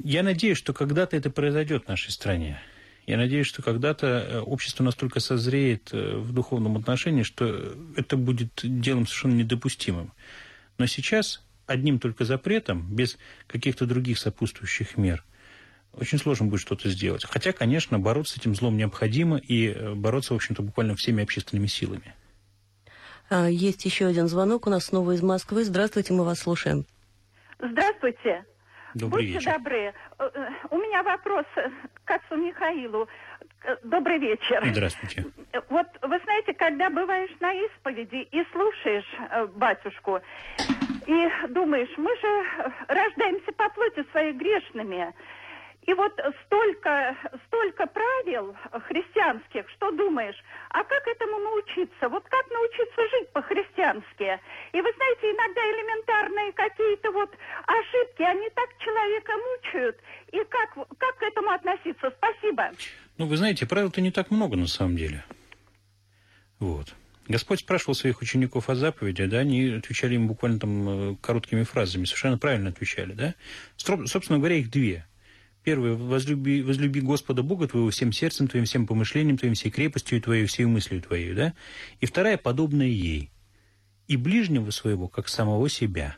я 0.05 0.23
надеюсь, 0.23 0.59
что 0.59 0.73
когда-то 0.73 1.17
это 1.17 1.31
произойдет 1.31 1.85
в 1.85 1.89
нашей 1.89 2.11
стране. 2.11 2.61
Я 3.07 3.17
надеюсь, 3.17 3.47
что 3.47 3.63
когда-то 3.63 4.07
э, 4.07 4.39
общество 4.41 4.85
настолько 4.85 5.21
созреет 5.21 5.91
э, 5.93 6.17
в 6.17 6.33
духовном 6.33 6.77
отношении, 6.77 7.23
что 7.23 7.75
это 7.97 8.17
будет 8.17 8.61
делом 8.63 9.07
совершенно 9.07 9.35
недопустимым. 9.35 10.13
Но 10.79 10.87
сейчас 10.87 11.43
одним 11.67 11.99
только 11.99 12.25
запретом, 12.25 12.95
без 12.95 13.19
каких-то 13.47 13.87
других 13.87 14.19
сопутствующих 14.19 14.97
мер, 14.97 15.25
очень 15.95 16.19
сложно 16.19 16.47
будет 16.47 16.61
что-то 16.61 16.89
сделать. 16.91 17.25
Хотя, 17.25 17.53
конечно, 17.53 17.99
бороться 17.99 18.35
с 18.35 18.37
этим 18.39 18.55
злом 18.55 18.77
необходимо, 18.77 19.37
и 19.37 19.95
бороться, 19.95 20.33
в 20.33 20.37
общем-то, 20.37 20.63
буквально 20.63 20.97
всеми 20.97 21.23
общественными 21.23 21.67
силами. 21.67 22.15
А, 23.33 23.49
есть 23.49 23.83
еще 23.87 24.07
один 24.07 24.29
звонок 24.29 24.67
у 24.67 24.71
нас 24.71 24.87
снова 24.87 25.13
из 25.13 25.23
Москвы. 25.23 25.65
Здравствуйте, 25.65 26.13
мы 26.13 26.23
вас 26.23 26.41
слушаем. 26.41 26.85
Здравствуйте. 27.59 28.45
Добрый 28.93 29.25
Будьте 29.25 29.39
вечер. 29.39 29.53
добры. 29.55 29.95
Э, 30.19 30.31
э, 30.35 30.49
у 30.69 30.77
меня 30.77 31.03
вопрос 31.03 31.47
к 32.05 32.11
отцу 32.11 32.37
Михаилу. 32.37 33.09
Э, 33.65 33.77
добрый 33.85 34.19
вечер. 34.19 34.63
Здравствуйте. 34.71 35.25
Вот 35.71 35.87
вы 36.03 36.21
знаете, 36.25 36.53
когда 36.53 36.91
бываешь 36.91 37.31
на 37.41 37.55
исповеди 37.55 38.29
и 38.31 38.45
слушаешь 38.53 39.51
батюшку, 39.55 40.21
и 41.07 41.29
думаешь, 41.49 41.89
мы 41.97 42.15
же 42.17 42.73
рождаемся 42.89 43.51
по 43.53 43.71
плоти 43.71 44.05
своей 44.11 44.35
грешными, 44.35 45.15
и 45.83 45.95
вот 45.95 46.13
столько, 46.47 47.17
столько 47.47 47.87
правил 47.87 48.55
христианских, 48.87 49.69
что 49.71 49.91
думаешь, 49.91 50.37
а 50.71 50.85
как 50.85 51.07
этому 51.09 51.39
научиться? 51.39 52.09
Вот 52.09 52.23
как 52.29 52.51
научиться 52.51 53.03
жить 53.11 53.29
по-христиански? 53.33 54.39
И 54.73 54.81
вы 54.81 54.93
знаете, 54.95 55.27
иногда 55.27 55.61
элементарные 55.61 56.53
какие-то 56.53 57.11
вот 57.11 57.31
ошибки, 57.67 58.23
они 58.23 58.49
так 58.51 58.69
человека 58.79 59.33
мучают. 59.33 59.97
И 60.31 60.39
как, 60.49 60.75
как 60.99 61.17
к 61.17 61.23
этому 61.23 61.51
относиться? 61.51 62.13
Спасибо. 62.17 62.71
Ну, 63.19 63.27
вы 63.27 63.37
знаете, 63.37 63.67
правил-то 63.67 64.01
не 64.01 64.13
так 64.13 64.31
много 64.31 64.57
на 64.57 64.69
самом 64.69 64.97
деле. 64.97 65.25
Вот. 66.61 66.95
Господь 67.27 67.59
спрашивал 67.59 67.95
своих 67.95 68.21
учеников 68.21 68.69
о 68.69 68.77
заповеди, 68.77 69.25
да, 69.27 69.39
они 69.39 69.71
отвечали 69.71 70.15
им 70.15 70.29
буквально 70.29 70.61
там 70.61 70.89
э, 70.89 71.17
короткими 71.21 71.65
фразами, 71.65 72.05
совершенно 72.05 72.39
правильно 72.39 72.71
отвечали, 72.71 73.13
да. 73.15 73.35
Собственно 73.77 74.39
говоря, 74.39 74.57
их 74.57 74.71
две– 74.71 75.07
Первое, 75.65 75.95
возлюби, 75.95 76.63
возлюби 76.63 77.01
Господа 77.01 77.43
Бога 77.43 77.69
твоего 77.69 77.91
всем 77.91 78.13
сердцем 78.13 78.49
твоим, 78.49 78.65
всем 78.65 78.87
помышлением 78.87 79.39
твоим, 79.39 79.55
всей 79.55 79.71
крепостью 79.71 80.21
твоей, 80.21 80.47
всей 80.47 80.65
мыслью 80.65 81.01
твоей, 81.03 81.35
да? 81.35 81.55
И 82.01 82.07
вторая, 82.07 82.37
подобная 82.37 82.89
ей. 82.89 83.31
И 84.09 84.17
ближнего 84.17 84.71
своего, 84.71 85.09
как 85.09 85.29
самого 85.29 85.69
себя. 85.69 86.17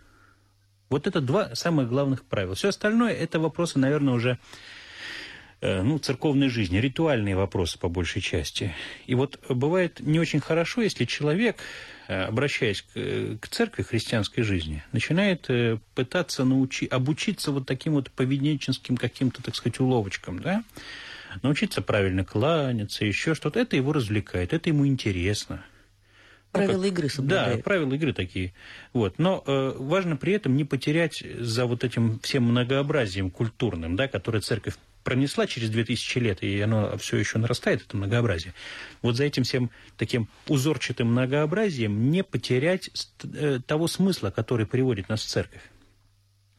Вот 0.89 1.07
это 1.07 1.21
два 1.21 1.55
самых 1.55 1.89
главных 1.89 2.25
правила. 2.25 2.55
Все 2.55 2.69
остальное, 2.69 3.13
это 3.13 3.39
вопросы, 3.39 3.79
наверное, 3.79 4.15
уже 4.15 4.39
Э, 5.65 5.81
ну, 5.81 5.99
церковной 5.99 6.51
жизни, 6.51 6.77
ритуальные 6.77 7.37
вопросы 7.37 7.79
по 7.79 7.89
большей 7.89 8.21
части. 8.21 8.75
И 9.07 9.15
вот 9.15 9.41
бывает 9.49 9.99
не 10.01 10.21
очень 10.21 10.41
хорошо, 10.41 10.83
если 10.83 11.07
человек, 11.07 11.57
обращаясь 12.09 12.83
к, 12.83 12.97
э, 12.97 13.37
к 13.41 13.49
церкви, 13.49 13.83
христианской 13.83 14.43
жизни, 14.45 14.83
начинает 14.93 15.49
пытаться 15.95 16.45
научи, 16.45 16.87
обучиться 16.87 17.53
вот 17.53 17.67
таким 17.67 17.95
вот 17.95 18.11
поведенческим 18.11 18.97
каким-то, 18.97 19.43
так 19.43 19.57
сказать, 19.57 19.81
уловочкам, 19.81 20.41
да, 20.41 20.65
научиться 21.43 21.83
правильно 21.83 22.25
кланяться, 22.25 23.05
еще 23.05 23.35
что-то. 23.35 23.61
Это 23.61 23.77
его 23.77 23.93
развлекает, 23.93 24.53
это 24.53 24.69
ему 24.69 24.87
интересно. 24.87 25.65
Правила 26.53 26.83
ну, 26.83 26.85
игры 26.85 27.09
соблюдает. 27.09 27.57
Да, 27.57 27.63
правила 27.63 27.95
игры 27.95 28.13
такие. 28.13 28.55
Вот. 28.93 29.19
Но 29.19 29.43
э, 29.45 29.75
важно 29.77 30.17
при 30.17 30.35
этом 30.35 30.57
не 30.57 30.65
потерять 30.65 31.25
за 31.41 31.67
вот 31.67 31.83
этим 31.83 32.21
всем 32.21 32.45
многообразием 32.45 33.31
культурным, 33.31 33.97
да, 33.97 34.07
которое 34.07 34.41
церковь 34.41 34.75
пронесла 35.05 35.47
через 35.47 35.71
2000 35.71 36.19
лет, 36.19 36.43
и 36.43 36.61
оно 36.61 36.97
все 36.99 37.19
еще 37.19 37.39
нарастает, 37.39 37.83
это 37.83 37.97
многообразие. 37.97 38.55
Вот 39.03 39.17
за 39.17 39.25
этим 39.25 39.45
всем 39.45 39.71
таким 39.97 40.29
узорчатым 40.49 41.09
многообразием 41.13 42.11
не 42.11 42.25
потерять 42.25 42.91
э, 43.23 43.61
того 43.65 43.87
смысла, 43.87 44.31
который 44.31 44.67
приводит 44.67 45.09
нас 45.09 45.23
в 45.23 45.29
церковь. 45.29 45.63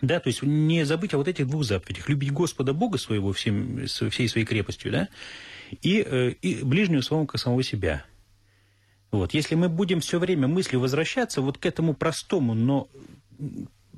Да, 0.01 0.19
то 0.19 0.27
есть 0.27 0.43
не 0.43 0.85
забыть 0.85 1.13
о 1.13 1.17
вот 1.17 1.27
этих 1.27 1.47
двух 1.47 1.63
заповедях. 1.63 2.07
Любить 2.09 2.31
Господа 2.31 2.73
Бога 2.73 2.97
своего 2.97 3.33
всем, 3.33 3.87
всей 3.87 4.27
своей 4.27 4.45
крепостью, 4.45 4.91
да, 4.91 5.09
и, 5.81 6.05
э, 6.05 6.31
и 6.41 6.63
ближнего 6.63 7.01
своего, 7.01 7.25
как 7.25 7.41
самого 7.41 7.63
себя. 7.63 8.05
Вот. 9.11 9.33
Если 9.33 9.55
мы 9.55 9.69
будем 9.69 10.01
все 10.01 10.19
время 10.19 10.47
мыслью 10.47 10.81
возвращаться 10.81 11.41
вот 11.41 11.57
к 11.57 11.65
этому 11.65 11.93
простому, 11.93 12.53
но 12.53 12.89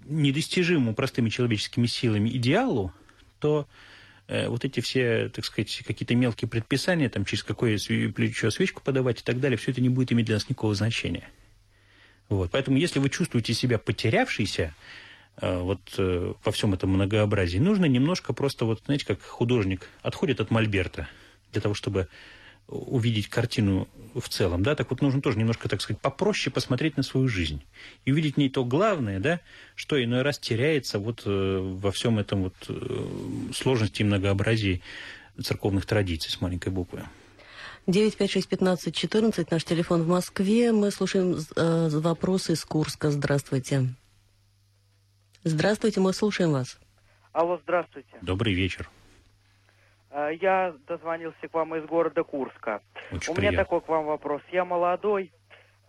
недостижимому 0.05 0.95
простыми 0.95 1.29
человеческими 1.29 1.87
силами 1.87 2.29
идеалу, 2.29 2.93
то 3.39 3.67
вот 4.27 4.65
эти 4.65 4.81
все, 4.81 5.29
так 5.29 5.45
сказать, 5.45 5.83
какие-то 5.85 6.15
мелкие 6.15 6.49
предписания, 6.49 7.09
там, 7.09 7.23
через 7.23 7.43
какое 7.43 7.77
плечо 7.77 8.51
свечку 8.51 8.81
подавать 8.81 9.21
и 9.21 9.23
так 9.23 9.39
далее, 9.39 9.57
все 9.57 9.71
это 9.71 9.81
не 9.81 9.89
будет 9.89 10.11
иметь 10.11 10.25
для 10.25 10.35
нас 10.35 10.49
никакого 10.49 10.75
значения. 10.75 11.29
Вот. 12.29 12.51
Поэтому, 12.51 12.77
если 12.77 12.99
вы 12.99 13.09
чувствуете 13.09 13.53
себя 13.53 13.77
потерявшейся, 13.77 14.73
э, 15.41 15.59
вот 15.59 15.79
э, 15.97 16.33
во 16.43 16.51
всем 16.51 16.73
этом 16.73 16.89
многообразии, 16.91 17.57
нужно 17.57 17.85
немножко 17.85 18.33
просто, 18.33 18.65
вот, 18.65 18.81
знаете, 18.85 19.05
как 19.05 19.21
художник 19.21 19.87
отходит 20.01 20.41
от 20.41 20.51
мольберта 20.51 21.07
для 21.53 21.61
того, 21.61 21.73
чтобы 21.73 22.09
увидеть 22.67 23.29
картину 23.29 23.87
в 24.13 24.27
целом, 24.29 24.63
да, 24.63 24.75
так 24.75 24.89
вот 24.89 25.01
нужно 25.01 25.21
тоже 25.21 25.37
немножко, 25.37 25.69
так 25.69 25.81
сказать, 25.81 26.01
попроще 26.01 26.51
посмотреть 26.53 26.97
на 26.97 27.03
свою 27.03 27.27
жизнь 27.27 27.63
и 28.05 28.11
увидеть 28.11 28.37
не 28.37 28.49
то 28.49 28.65
главное, 28.65 29.19
да, 29.19 29.41
что 29.75 30.01
иной 30.03 30.21
раз 30.21 30.37
теряется 30.37 30.99
вот 30.99 31.23
э, 31.25 31.59
во 31.61 31.91
всем 31.91 32.19
этом 32.19 32.43
вот 32.43 32.55
э, 32.67 33.07
сложности 33.53 34.01
и 34.01 34.05
многообразии 34.05 34.81
церковных 35.41 35.85
традиций 35.85 36.31
с 36.31 36.41
маленькой 36.41 36.69
буквы. 36.69 37.03
956-15-14, 37.87 39.47
наш 39.49 39.63
телефон 39.63 40.03
в 40.03 40.07
Москве. 40.07 40.73
Мы 40.73 40.91
слушаем 40.91 41.37
э, 41.55 41.89
вопросы 41.89 42.53
из 42.53 42.65
Курска. 42.65 43.11
Здравствуйте. 43.11 43.87
Здравствуйте, 45.45 46.01
мы 46.01 46.11
слушаем 46.11 46.51
вас. 46.51 46.77
Алло, 47.31 47.59
здравствуйте. 47.63 48.09
Добрый 48.21 48.53
вечер. 48.53 48.89
Э, 50.17 50.31
я 50.41 50.73
дозвонился 50.87 51.47
к 51.47 51.53
вам 51.53 51.75
из 51.75 51.85
города 51.85 52.23
Курска. 52.23 52.81
Очень 53.11 53.31
У 53.31 53.35
приятно. 53.35 53.41
меня 53.41 53.63
такой 53.63 53.81
к 53.81 53.87
вам 53.87 54.05
вопрос. 54.05 54.41
Я 54.51 54.65
молодой, 54.65 55.31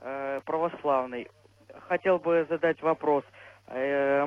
э, 0.00 0.40
православный. 0.44 1.28
Хотел 1.88 2.18
бы 2.18 2.46
задать 2.50 2.82
вопрос. 2.82 3.24
Э, 3.68 4.26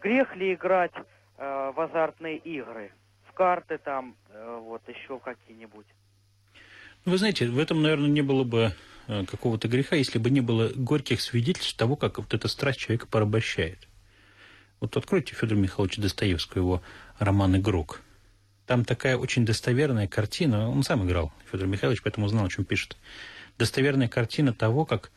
грех 0.00 0.34
ли 0.36 0.54
играть 0.54 0.92
в 1.36 1.80
азартные 1.80 2.36
игры? 2.36 2.92
В 3.28 3.32
карты 3.32 3.78
там, 3.78 4.14
вот 4.32 4.82
еще 4.88 5.18
какие-нибудь? 5.18 5.86
Ну, 7.04 7.12
вы 7.12 7.18
знаете, 7.18 7.48
в 7.48 7.58
этом, 7.58 7.82
наверное, 7.82 8.08
не 8.08 8.22
было 8.22 8.44
бы 8.44 8.70
какого-то 9.08 9.66
греха, 9.66 9.96
если 9.96 10.18
бы 10.18 10.30
не 10.30 10.40
было 10.40 10.70
горьких 10.76 11.20
свидетельств 11.20 11.76
того, 11.76 11.96
как 11.96 12.18
вот 12.18 12.32
эта 12.34 12.46
страсть 12.46 12.78
человека 12.78 13.08
порабощает. 13.08 13.88
Вот 14.78 14.96
откройте 14.96 15.34
Федора 15.34 15.58
Михайловича 15.58 16.00
Достоевского, 16.00 16.60
его 16.60 16.82
роман 17.18 17.56
«Игрок». 17.56 18.03
Там 18.66 18.84
такая 18.84 19.16
очень 19.16 19.44
достоверная 19.44 20.08
картина. 20.08 20.70
Он 20.70 20.82
сам 20.82 21.06
играл, 21.06 21.32
Федор 21.50 21.66
Михайлович, 21.66 22.02
поэтому 22.02 22.28
знал, 22.28 22.46
о 22.46 22.48
чем 22.48 22.64
пишет. 22.64 22.96
Достоверная 23.58 24.08
картина 24.08 24.54
того, 24.54 24.86
как 24.86 25.12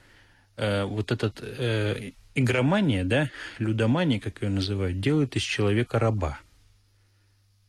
э, 0.58 0.84
вот 0.84 1.12
этот 1.12 1.40
э, 1.42 2.12
игромания, 2.36 3.06
да, 3.06 3.30
людомания, 3.58 4.20
как 4.20 4.42
ее 4.42 4.50
называют, 4.50 5.00
делает 5.00 5.36
из 5.38 5.44
человека 5.44 5.98
раба. 5.98 6.40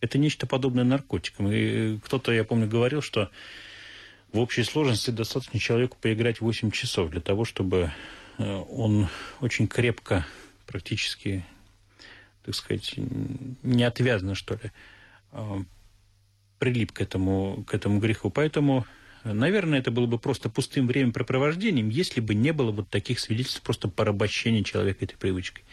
Это 0.00 0.18
нечто 0.18 0.46
подобное 0.46 0.84
наркотикам. 0.84 1.50
И 1.50 1.98
кто-то, 1.98 2.32
я 2.32 2.44
помню, 2.44 2.68
говорил, 2.68 3.00
что 3.00 3.30
в 4.32 4.40
общей 4.40 4.64
сложности 4.64 5.10
достаточно 5.10 5.60
человеку 5.60 5.96
поиграть 6.00 6.40
8 6.40 6.72
часов 6.72 7.10
для 7.10 7.20
того, 7.20 7.44
чтобы 7.44 7.92
э, 8.38 8.64
он 8.68 9.08
очень 9.40 9.68
крепко, 9.68 10.26
практически, 10.66 11.46
так 12.44 12.56
сказать, 12.56 12.94
неотвязно, 13.62 14.34
что 14.34 14.54
ли, 14.54 14.60
Э, 14.60 14.97
прилип 16.58 16.92
к 16.92 17.00
этому, 17.00 17.64
к 17.66 17.74
этому 17.74 18.00
греху. 18.00 18.30
Поэтому 18.30 18.86
наверное, 19.24 19.78
это 19.78 19.90
было 19.90 20.06
бы 20.06 20.18
просто 20.18 20.48
пустым 20.48 20.86
времяпрепровождением, 20.86 21.88
если 21.88 22.20
бы 22.20 22.34
не 22.34 22.52
было 22.52 22.70
вот 22.70 22.88
таких 22.88 23.20
свидетельств 23.20 23.62
просто 23.62 23.88
порабощения 23.88 24.62
человека 24.62 25.04
этой 25.04 25.16
привычкой. 25.16 25.64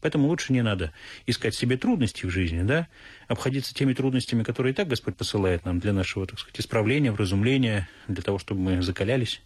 Поэтому 0.00 0.28
лучше 0.28 0.52
не 0.52 0.62
надо 0.62 0.92
искать 1.26 1.54
себе 1.54 1.76
трудности 1.76 2.26
в 2.26 2.30
жизни, 2.30 2.62
да, 2.62 2.88
обходиться 3.26 3.74
теми 3.74 3.94
трудностями, 3.94 4.42
которые 4.42 4.72
и 4.72 4.76
так 4.76 4.88
Господь 4.88 5.16
посылает 5.16 5.64
нам 5.64 5.80
для 5.80 5.92
нашего, 5.92 6.26
так 6.26 6.38
сказать, 6.38 6.60
исправления, 6.60 7.12
вразумления, 7.12 7.88
для 8.06 8.22
того, 8.22 8.38
чтобы 8.38 8.60
мы 8.60 8.82
закалялись. 8.82 9.42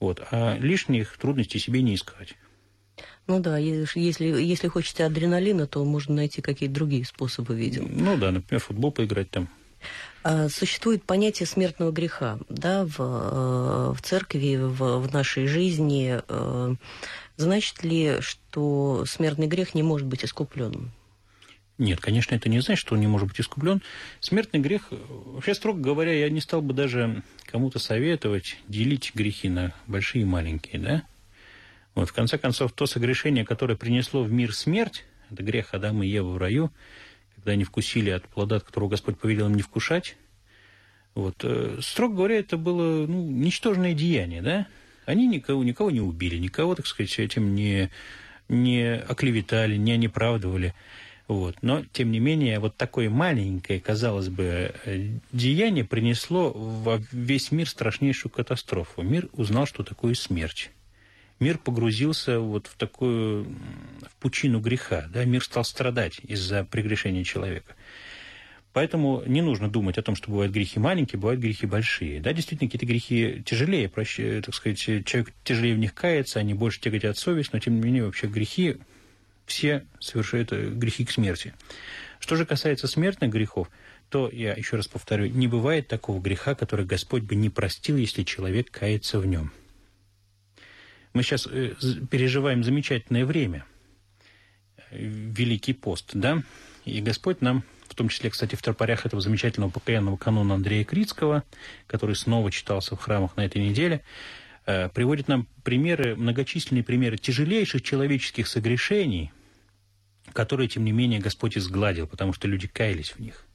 Вот. 0.00 0.22
А 0.30 0.56
лишних 0.58 1.16
трудностей 1.16 1.58
себе 1.58 1.82
не 1.82 1.94
искать. 1.94 2.36
Ну 3.26 3.40
да, 3.40 3.56
если, 3.56 4.24
если 4.26 4.68
хочется 4.68 5.06
адреналина, 5.06 5.66
то 5.66 5.84
можно 5.84 6.14
найти 6.14 6.42
какие-то 6.42 6.74
другие 6.74 7.04
способы, 7.04 7.54
видимо. 7.54 7.88
Ну 7.88 8.16
да, 8.16 8.32
например, 8.32 8.60
футбол 8.60 8.92
поиграть 8.92 9.30
там. 9.30 9.48
А, 10.24 10.48
существует 10.48 11.02
понятие 11.02 11.46
смертного 11.46 11.90
греха 11.90 12.38
да, 12.48 12.84
в, 12.84 12.96
э, 12.98 13.94
в 13.94 14.02
церкви, 14.02 14.56
в, 14.56 14.98
в 14.98 15.12
нашей 15.12 15.46
жизни. 15.46 16.20
Э, 16.28 16.74
значит 17.36 17.82
ли, 17.82 18.18
что 18.20 19.04
смертный 19.06 19.48
грех 19.48 19.74
не 19.74 19.82
может 19.82 20.06
быть 20.06 20.24
искупленным? 20.24 20.92
Нет, 21.78 22.00
конечно, 22.00 22.34
это 22.34 22.48
не 22.48 22.60
значит, 22.60 22.80
что 22.80 22.94
он 22.94 23.00
не 23.00 23.08
может 23.08 23.26
быть 23.28 23.40
искуплен. 23.40 23.82
Смертный 24.20 24.60
грех, 24.60 24.88
вообще, 24.90 25.54
строго 25.54 25.80
говоря, 25.80 26.12
я 26.12 26.30
не 26.30 26.40
стал 26.40 26.62
бы 26.62 26.74
даже 26.74 27.22
кому-то 27.46 27.80
советовать 27.80 28.58
делить 28.68 29.12
грехи 29.14 29.48
на 29.48 29.72
большие 29.88 30.22
и 30.22 30.26
маленькие, 30.26 30.80
да? 30.80 31.02
Вот, 31.94 32.08
в 32.08 32.12
конце 32.12 32.38
концов, 32.38 32.72
то 32.72 32.86
согрешение, 32.86 33.44
которое 33.44 33.76
принесло 33.76 34.22
в 34.22 34.32
мир 34.32 34.54
смерть, 34.54 35.04
это 35.30 35.42
грех 35.42 35.74
Адама 35.74 36.06
и 36.06 36.08
Евы 36.08 36.32
в 36.32 36.38
раю, 36.38 36.70
когда 37.34 37.52
они 37.52 37.64
вкусили 37.64 38.10
от 38.10 38.26
плода, 38.26 38.56
от 38.56 38.64
которого 38.64 38.90
Господь 38.90 39.18
повелел 39.18 39.46
им 39.46 39.54
не 39.54 39.62
вкушать. 39.62 40.16
Вот, 41.14 41.36
э, 41.42 41.78
строго 41.82 42.16
говоря, 42.16 42.38
это 42.38 42.56
было 42.56 43.06
ну, 43.06 43.30
ничтожное 43.30 43.92
деяние, 43.92 44.40
да? 44.40 44.66
Они 45.04 45.26
никого, 45.26 45.62
никого 45.62 45.90
не 45.90 46.00
убили, 46.00 46.38
никого, 46.38 46.74
так 46.74 46.86
сказать, 46.86 47.18
этим 47.18 47.54
не, 47.54 47.90
не 48.48 48.94
оклеветали, 48.94 49.76
не 49.76 49.96
неправдывали. 49.98 50.74
Вот. 51.28 51.56
Но, 51.62 51.84
тем 51.92 52.10
не 52.10 52.20
менее, 52.20 52.58
вот 52.58 52.76
такое 52.76 53.10
маленькое, 53.10 53.80
казалось 53.80 54.28
бы, 54.28 54.74
э, 54.84 55.08
деяние 55.32 55.84
принесло 55.84 56.50
во 56.50 57.00
весь 57.10 57.52
мир 57.52 57.68
страшнейшую 57.68 58.32
катастрофу. 58.32 59.02
Мир 59.02 59.28
узнал, 59.32 59.66
что 59.66 59.82
такое 59.82 60.14
смерть 60.14 60.70
мир 61.42 61.58
погрузился 61.58 62.38
вот 62.38 62.68
в 62.68 62.76
такую, 62.76 63.44
в 63.44 64.16
пучину 64.20 64.60
греха, 64.60 65.08
да, 65.12 65.24
мир 65.24 65.44
стал 65.44 65.64
страдать 65.64 66.20
из-за 66.22 66.64
прегрешения 66.64 67.24
человека. 67.24 67.74
Поэтому 68.72 69.22
не 69.26 69.42
нужно 69.42 69.68
думать 69.68 69.98
о 69.98 70.02
том, 70.02 70.16
что 70.16 70.30
бывают 70.30 70.52
грехи 70.52 70.80
маленькие, 70.80 71.20
бывают 71.20 71.40
грехи 71.40 71.66
большие. 71.66 72.20
Да, 72.20 72.32
действительно, 72.32 72.68
какие-то 72.70 72.86
грехи 72.86 73.42
тяжелее, 73.44 73.88
проще, 73.90 74.40
так 74.40 74.54
сказать, 74.54 74.78
человек 74.78 75.32
тяжелее 75.44 75.74
в 75.74 75.78
них 75.78 75.92
кается, 75.92 76.38
они 76.38 76.54
больше 76.54 76.80
тяготят 76.80 77.18
совесть, 77.18 77.52
но 77.52 77.58
тем 77.58 77.74
не 77.74 77.82
менее 77.82 78.06
вообще 78.06 78.28
грехи 78.28 78.78
все 79.44 79.84
совершают 79.98 80.52
э, 80.52 80.70
грехи 80.70 81.04
к 81.04 81.10
смерти. 81.10 81.52
Что 82.18 82.36
же 82.36 82.46
касается 82.46 82.86
смертных 82.86 83.30
грехов, 83.30 83.68
то, 84.08 84.30
я 84.32 84.54
еще 84.54 84.76
раз 84.76 84.88
повторю, 84.88 85.26
не 85.26 85.48
бывает 85.48 85.88
такого 85.88 86.20
греха, 86.20 86.54
который 86.54 86.86
Господь 86.86 87.24
бы 87.24 87.34
не 87.34 87.50
простил, 87.50 87.96
если 87.96 88.22
человек 88.22 88.70
кается 88.70 89.18
в 89.18 89.26
нем. 89.26 89.52
Мы 91.12 91.22
сейчас 91.22 91.46
э, 91.46 91.74
переживаем 92.10 92.64
замечательное 92.64 93.26
время, 93.26 93.64
Великий 94.90 95.72
пост, 95.72 96.10
да, 96.14 96.42
и 96.84 97.00
Господь 97.00 97.40
нам, 97.40 97.64
в 97.88 97.94
том 97.94 98.08
числе, 98.08 98.30
кстати, 98.30 98.54
в 98.54 98.62
тропарях 98.62 99.06
этого 99.06 99.22
замечательного 99.22 99.70
покаянного 99.70 100.16
канона 100.16 100.54
Андрея 100.54 100.84
Крицкого, 100.84 101.44
который 101.86 102.16
снова 102.16 102.50
читался 102.50 102.96
в 102.96 103.00
храмах 103.00 103.36
на 103.36 103.44
этой 103.44 103.62
неделе, 103.62 104.02
э, 104.66 104.88
приводит 104.88 105.28
нам 105.28 105.46
примеры, 105.64 106.16
многочисленные 106.16 106.84
примеры 106.84 107.16
тяжелейших 107.16 107.82
человеческих 107.82 108.48
согрешений, 108.48 109.32
которые, 110.32 110.68
тем 110.68 110.84
не 110.84 110.92
менее, 110.92 111.20
Господь 111.20 111.56
изгладил, 111.56 112.06
потому 112.06 112.32
что 112.32 112.48
люди 112.48 112.66
каялись 112.68 113.10
в 113.10 113.18
них. 113.18 113.46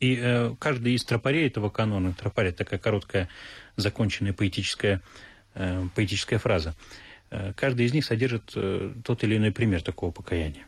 И 0.00 0.18
э, 0.20 0.54
каждый 0.58 0.94
из 0.94 1.04
тропарей 1.04 1.46
этого 1.46 1.70
канона, 1.70 2.12
тропарь– 2.12 2.52
такая 2.52 2.80
короткая, 2.80 3.28
законченная 3.76 4.32
поэтическая 4.32 5.00
Э, 5.54 5.86
поэтическая 5.94 6.38
фраза. 6.38 6.74
Э, 7.30 7.52
каждый 7.54 7.86
из 7.86 7.92
них 7.92 8.04
содержит 8.04 8.52
э, 8.54 8.94
тот 9.04 9.22
или 9.24 9.36
иной 9.36 9.52
пример 9.52 9.82
такого 9.82 10.10
покаяния. 10.10 10.66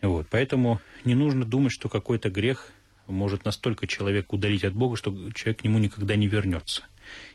Вот. 0.00 0.26
Поэтому 0.30 0.80
не 1.04 1.14
нужно 1.14 1.44
думать, 1.44 1.72
что 1.72 1.88
какой-то 1.88 2.30
грех 2.30 2.72
может 3.06 3.44
настолько 3.44 3.86
человека 3.86 4.34
удалить 4.34 4.64
от 4.64 4.74
Бога, 4.74 4.96
что 4.96 5.10
человек 5.32 5.60
к 5.60 5.64
нему 5.64 5.78
никогда 5.78 6.16
не 6.16 6.28
вернется. 6.28 6.84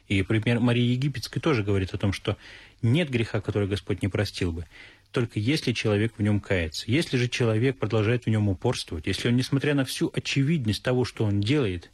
И 0.08 0.24
пример 0.24 0.60
Марии 0.60 0.84
Египетской 0.84 1.40
тоже 1.40 1.64
говорит 1.64 1.94
о 1.94 1.98
том, 1.98 2.14
что 2.14 2.38
нет 2.82 3.10
греха, 3.10 3.42
который 3.42 3.68
Господь 3.68 4.02
не 4.02 4.08
простил 4.08 4.54
бы, 4.54 4.66
только 5.12 5.40
если 5.40 5.74
человек 5.74 6.14
в 6.18 6.22
нем 6.22 6.40
кается. 6.40 6.90
Если 6.90 7.18
же 7.18 7.28
человек 7.28 7.78
продолжает 7.78 8.26
в 8.26 8.30
нем 8.30 8.48
упорствовать, 8.48 9.08
если 9.08 9.28
он, 9.28 9.36
несмотря 9.36 9.76
на 9.76 9.86
всю 9.86 10.10
очевидность 10.14 10.84
того, 10.84 11.06
что 11.06 11.26
он 11.26 11.42
делает, 11.42 11.92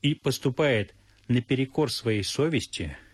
и 0.00 0.14
поступает 0.14 0.94
наперекор 1.26 1.92
своей 1.92 2.22
совести– 2.24 2.96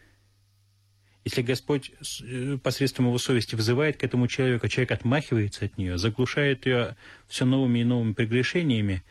если 1.25 1.41
Господь 1.41 1.91
э, 2.23 2.59
посредством 2.63 3.07
его 3.07 3.19
совести 3.19 3.55
вызывает 3.55 3.97
к 3.97 4.05
этому 4.05 4.29
человеку, 4.29 4.69
человек 4.69 4.93
отмахивается 4.93 5.65
от 5.65 5.79
нее, 5.79 5.97
заглушает 5.97 6.67
ее 6.67 6.97
все 7.29 7.47
новыми 7.47 7.79
и 7.81 7.85
новыми 7.85 8.13
прегрешениями, 8.13 9.03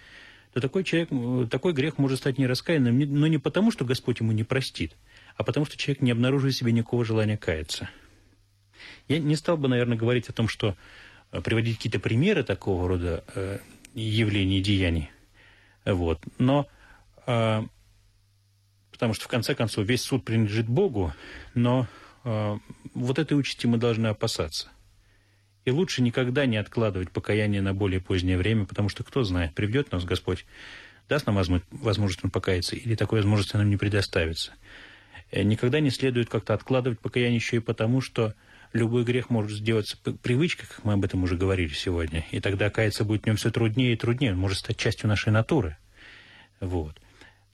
то 0.54 0.62
такой, 0.62 0.84
человек, 0.84 1.50
такой 1.50 1.74
грех 1.74 1.98
может 1.98 2.20
стать 2.20 2.38
нераскаянным, 2.38 3.00
но 3.00 3.26
не 3.26 3.40
потому, 3.40 3.72
что 3.72 3.86
Господь 3.86 4.20
ему 4.20 4.32
не 4.32 4.44
простит, 4.44 4.96
а 5.36 5.44
потому, 5.44 5.66
что 5.66 5.76
человек 5.78 6.04
не 6.04 6.12
обнаруживает 6.12 6.54
в 6.54 6.58
себе 6.58 6.72
никакого 6.72 7.04
желания 7.04 7.38
каяться. 7.38 7.90
Я 9.08 9.18
не 9.18 9.36
стал 9.36 9.58
бы, 9.58 9.68
наверное, 9.68 9.98
говорить 9.98 10.30
о 10.30 10.34
том, 10.34 10.48
что 10.48 10.76
э, 11.32 11.42
приводить 11.42 11.78
какие-то 11.78 12.00
примеры 12.00 12.44
такого 12.44 12.88
рода 12.88 13.24
э, 13.34 13.58
явлений 13.96 14.62
деяний. 14.62 15.10
Вот. 15.86 16.22
Но 16.38 16.68
э, 17.26 17.64
потому 18.92 19.16
что, 19.16 19.26
в 19.26 19.28
конце 19.30 19.56
концов, 19.56 19.88
весь 19.88 20.04
суд 20.04 20.24
принадлежит 20.24 20.68
Богу, 20.68 21.14
но 21.56 21.88
вот 22.24 23.20
этой 23.20 23.34
участи 23.34 23.68
мы 23.68 23.78
должны 23.78 24.08
опасаться. 24.08 24.70
И 25.66 25.72
лучше 25.72 26.02
никогда 26.02 26.46
не 26.46 26.58
откладывать 26.58 27.12
покаяние 27.12 27.62
на 27.62 27.74
более 27.74 28.02
позднее 28.02 28.38
время, 28.38 28.66
потому 28.66 28.90
что 28.90 29.04
кто 29.04 29.24
знает, 29.24 29.54
приведет 29.56 29.92
нас 29.92 30.04
Господь, 30.04 30.46
даст 31.08 31.26
нам 31.26 31.36
возможность 31.72 32.32
покаяться, 32.32 32.76
или 32.76 32.96
такой 32.96 33.20
возможности 33.20 33.56
нам 33.56 33.70
не 33.70 33.78
предоставится. 33.78 34.54
Э, 35.32 35.44
никогда 35.44 35.80
не 35.80 35.90
следует 35.90 36.30
как-то 36.30 36.54
откладывать 36.54 37.00
покаяние 37.00 37.38
еще 37.38 37.58
и 37.58 37.62
потому, 37.62 38.02
что 38.02 38.34
любой 38.74 39.04
грех 39.04 39.30
может 39.30 39.52
сделаться 39.52 39.98
привычкой, 40.22 40.68
как 40.68 40.84
мы 40.84 40.94
об 40.94 41.06
этом 41.06 41.24
уже 41.24 41.38
говорили 41.38 41.74
сегодня, 41.74 42.26
и 42.32 42.40
тогда 42.40 42.70
каяться 42.70 43.06
будет 43.06 43.24
в 43.24 43.26
нем 43.28 43.38
все 43.38 43.52
труднее 43.52 43.94
и 43.94 43.98
труднее, 43.98 44.34
он 44.34 44.40
может 44.40 44.60
стать 44.60 44.78
частью 44.78 45.08
нашей 45.08 45.32
натуры. 45.32 45.78
Вот. 46.60 47.00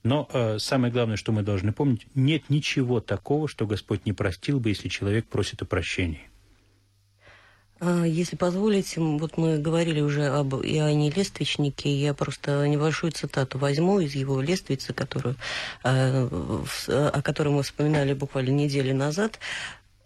Но 0.02 0.28
э, 0.32 0.58
самое 0.58 0.92
главное, 0.92 1.16
что 1.16 1.32
мы 1.32 1.42
должны 1.42 1.72
помнить, 1.72 2.06
нет 2.14 2.48
ничего 2.48 3.00
такого, 3.00 3.48
что 3.48 3.66
Господь 3.66 4.06
не 4.06 4.12
простил 4.12 4.58
бы, 4.58 4.70
если 4.70 4.88
человек 4.88 5.26
просит 5.26 5.60
о 5.62 5.66
прощении. 5.66 6.30
А, 7.80 8.04
если 8.04 8.36
позволите, 8.36 9.00
вот 9.00 9.36
мы 9.38 9.58
говорили 9.58 10.00
уже 10.00 10.26
об 10.26 10.54
Иоанне 10.54 11.10
Лествичнике, 11.10 11.94
я 11.94 12.12
просто 12.14 12.66
небольшую 12.68 13.12
цитату 13.12 13.58
возьму 13.58 14.00
из 14.00 14.14
его 14.14 14.40
Лествицы, 14.40 14.92
которую, 14.92 15.36
э, 15.84 16.28
о 16.88 17.22
которой 17.22 17.48
мы 17.48 17.62
вспоминали 17.62 18.12
буквально 18.14 18.50
неделю 18.50 18.94
назад 18.94 19.38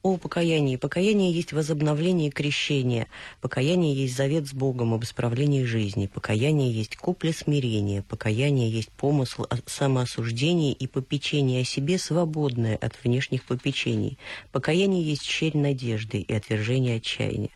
о 0.04 0.18
покаянии. 0.18 0.76
Покаяние 0.76 1.32
есть 1.32 1.54
возобновление 1.54 2.30
крещения. 2.30 3.08
Покаяние 3.40 3.94
есть 3.94 4.14
завет 4.14 4.46
с 4.46 4.52
Богом 4.52 4.92
об 4.92 5.02
исправлении 5.02 5.64
жизни. 5.64 6.06
Покаяние 6.06 6.70
есть 6.70 6.96
купля 6.96 7.32
смирения. 7.32 8.02
Покаяние 8.02 8.70
есть 8.70 8.90
помысл 8.90 9.46
самоосуждения 9.64 10.72
и 10.72 10.86
попечение 10.86 11.62
о 11.62 11.64
себе, 11.64 11.96
свободное 11.96 12.76
от 12.76 13.02
внешних 13.02 13.44
попечений. 13.44 14.18
Покаяние 14.52 15.02
есть 15.02 15.24
щель 15.24 15.56
надежды 15.56 16.18
и 16.20 16.34
отвержение 16.34 16.96
отчаяния. 16.96 17.50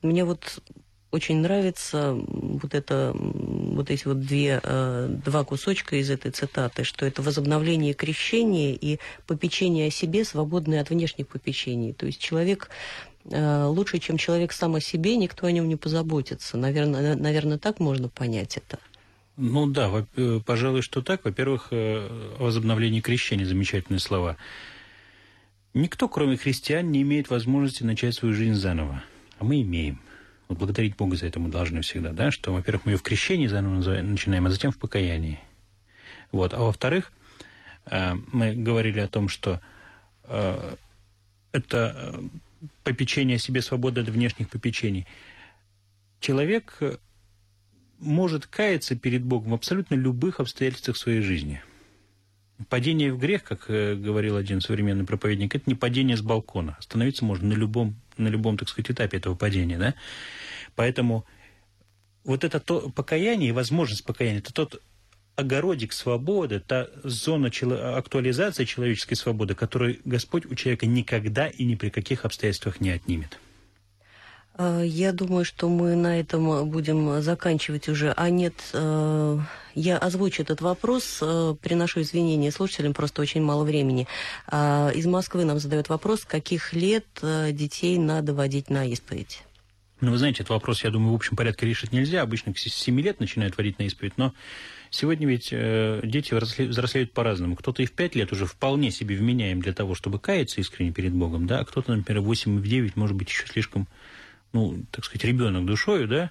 Мне 0.00 0.24
вот 0.24 0.62
очень 1.12 1.40
нравится 1.40 2.14
вот 2.14 2.74
это, 2.74 3.12
вот 3.14 3.90
эти 3.90 4.08
вот 4.08 4.20
две, 4.20 4.60
э, 4.62 5.08
два 5.24 5.44
кусочка 5.44 5.96
из 5.96 6.10
этой 6.10 6.30
цитаты, 6.30 6.84
что 6.84 7.04
это 7.04 7.20
возобновление 7.20 7.92
крещения 7.92 8.72
и 8.72 8.98
попечение 9.26 9.88
о 9.88 9.90
себе, 9.90 10.24
свободное 10.24 10.80
от 10.80 10.88
внешних 10.88 11.28
попечений. 11.28 11.92
То 11.92 12.06
есть 12.06 12.18
человек 12.18 12.70
э, 13.26 13.64
лучше, 13.66 13.98
чем 13.98 14.16
человек 14.16 14.52
сам 14.52 14.74
о 14.74 14.80
себе, 14.80 15.16
никто 15.16 15.46
о 15.46 15.52
нем 15.52 15.68
не 15.68 15.76
позаботится. 15.76 16.56
Наверное, 16.56 17.14
наверное 17.14 17.58
так 17.58 17.78
можно 17.78 18.08
понять 18.08 18.56
это. 18.56 18.78
Ну 19.36 19.66
да, 19.66 20.06
э, 20.16 20.40
пожалуй, 20.44 20.80
что 20.80 21.02
так. 21.02 21.26
Во-первых, 21.26 21.68
возобновление 22.38 23.02
крещения– 23.02 23.44
замечательные 23.46 24.00
слова. 24.00 24.38
Никто, 25.74 26.08
кроме 26.08 26.38
христиан, 26.38 26.90
не 26.90 27.02
имеет 27.02 27.28
возможности 27.28 27.82
начать 27.82 28.14
свою 28.14 28.34
жизнь 28.34 28.54
заново. 28.54 29.04
А 29.38 29.44
мы 29.44 29.60
имеем– 29.60 30.00
вот 30.52 30.58
благодарить 30.58 30.96
Бога 30.96 31.16
за 31.16 31.26
это 31.26 31.40
мы 31.40 31.48
должны 31.48 31.80
всегда, 31.82 32.12
да, 32.12 32.30
что, 32.30 32.52
во-первых, 32.52 32.86
мы 32.86 32.92
ее 32.92 32.98
в 32.98 33.02
крещении 33.02 33.46
заново 33.46 34.02
начинаем, 34.02 34.46
а 34.46 34.50
затем 34.50 34.70
в 34.70 34.78
покаянии. 34.78 35.40
Вот. 36.30 36.54
А 36.54 36.58
во-вторых, 36.58 37.12
э, 37.86 38.14
мы 38.32 38.54
говорили 38.54 39.00
о 39.00 39.08
том, 39.08 39.28
что 39.28 39.60
э, 40.24 40.76
это 41.52 42.20
попечение 42.84 43.36
о 43.36 43.38
себе, 43.38 43.62
свобода 43.62 44.02
от 44.02 44.08
внешних 44.08 44.48
попечений. 44.48 45.06
Человек 46.20 46.78
может 47.98 48.46
каяться 48.46 48.96
перед 48.96 49.22
Богом 49.22 49.52
в 49.52 49.54
абсолютно 49.54 49.94
любых 49.94 50.40
обстоятельствах 50.40 50.96
своей 50.96 51.20
жизни. 51.20 51.62
Падение 52.68 53.12
в 53.12 53.18
грех, 53.18 53.42
как 53.42 53.66
говорил 53.66 54.36
один 54.36 54.60
современный 54.60 55.04
проповедник, 55.04 55.54
это 55.54 55.64
не 55.66 55.74
падение 55.74 56.16
с 56.16 56.22
балкона. 56.22 56.76
Остановиться 56.78 57.24
можно 57.24 57.48
на 57.48 57.54
любом, 57.54 57.96
на 58.16 58.28
любом 58.28 58.58
так 58.58 58.68
сказать, 58.68 58.90
этапе 58.90 59.18
этого 59.18 59.34
падения. 59.34 59.78
Да? 59.78 59.94
Поэтому 60.74 61.24
вот 62.24 62.44
это 62.44 62.60
то 62.60 62.90
покаяние 62.90 63.50
и 63.50 63.52
возможность 63.52 64.04
покаяния, 64.04 64.38
это 64.38 64.52
тот 64.52 64.82
огородик 65.34 65.92
свободы, 65.92 66.60
та 66.60 66.88
зона 67.02 67.48
актуализации 67.48 68.64
человеческой 68.64 69.14
свободы, 69.14 69.54
которую 69.54 69.98
Господь 70.04 70.46
у 70.46 70.54
человека 70.54 70.86
никогда 70.86 71.48
и 71.48 71.64
ни 71.64 71.74
при 71.74 71.88
каких 71.88 72.24
обстоятельствах 72.24 72.80
не 72.80 72.90
отнимет. 72.90 73.38
А, 74.54 74.82
я 74.82 75.12
думаю, 75.12 75.44
что 75.44 75.68
мы 75.68 75.94
на 75.94 76.20
этом 76.20 76.68
будем 76.68 77.22
заканчивать 77.22 77.88
уже. 77.88 78.12
А 78.16 78.30
нет, 78.30 78.54
э, 78.72 79.38
я 79.74 79.98
озвучу 79.98 80.42
этот 80.42 80.60
вопрос, 80.60 81.18
э, 81.22 81.54
приношу 81.60 82.02
извинения 82.02 82.50
слушателям, 82.50 82.92
просто 82.92 83.22
очень 83.22 83.42
мало 83.42 83.64
времени. 83.64 84.06
А, 84.46 84.90
из 84.94 85.06
Москвы 85.06 85.44
нам 85.44 85.58
задают 85.58 85.88
вопрос, 85.88 86.24
каких 86.24 86.72
лет 86.72 87.06
э, 87.22 87.52
детей 87.52 87.98
надо 87.98 88.34
водить 88.34 88.68
на 88.68 88.84
исповедь? 88.84 89.42
Ну, 90.02 90.10
вы 90.10 90.18
знаете, 90.18 90.38
этот 90.38 90.50
вопрос, 90.50 90.82
я 90.82 90.90
думаю, 90.90 91.12
в 91.12 91.14
общем 91.14 91.36
порядке 91.36 91.64
решить 91.64 91.92
нельзя. 91.92 92.22
Обычно 92.22 92.52
к 92.52 92.58
7 92.58 93.00
лет 93.00 93.20
начинают 93.20 93.56
водить 93.56 93.78
на 93.78 93.84
исповедь, 93.84 94.14
но 94.16 94.34
сегодня 94.90 95.28
ведь 95.28 95.50
э, 95.52 96.00
дети 96.02 96.34
взрослеют 96.34 97.12
по-разному. 97.12 97.54
Кто-то 97.54 97.84
и 97.84 97.86
в 97.86 97.92
5 97.92 98.16
лет 98.16 98.32
уже 98.32 98.44
вполне 98.44 98.90
себе 98.90 99.14
вменяем 99.14 99.62
для 99.62 99.72
того, 99.72 99.94
чтобы 99.94 100.18
каяться 100.18 100.60
искренне 100.60 100.90
перед 100.90 101.12
Богом, 101.12 101.46
да, 101.46 101.60
а 101.60 101.64
кто-то, 101.64 101.94
например, 101.94 102.20
в 102.20 102.24
8 102.24 102.56
и 102.56 102.58
в 102.58 102.66
9, 102.66 102.96
может 102.96 103.16
быть, 103.16 103.28
еще 103.28 103.46
слишком, 103.46 103.86
ну, 104.52 104.84
так 104.90 105.04
сказать, 105.04 105.24
ребенок 105.24 105.66
душою, 105.66 106.08
да, 106.08 106.30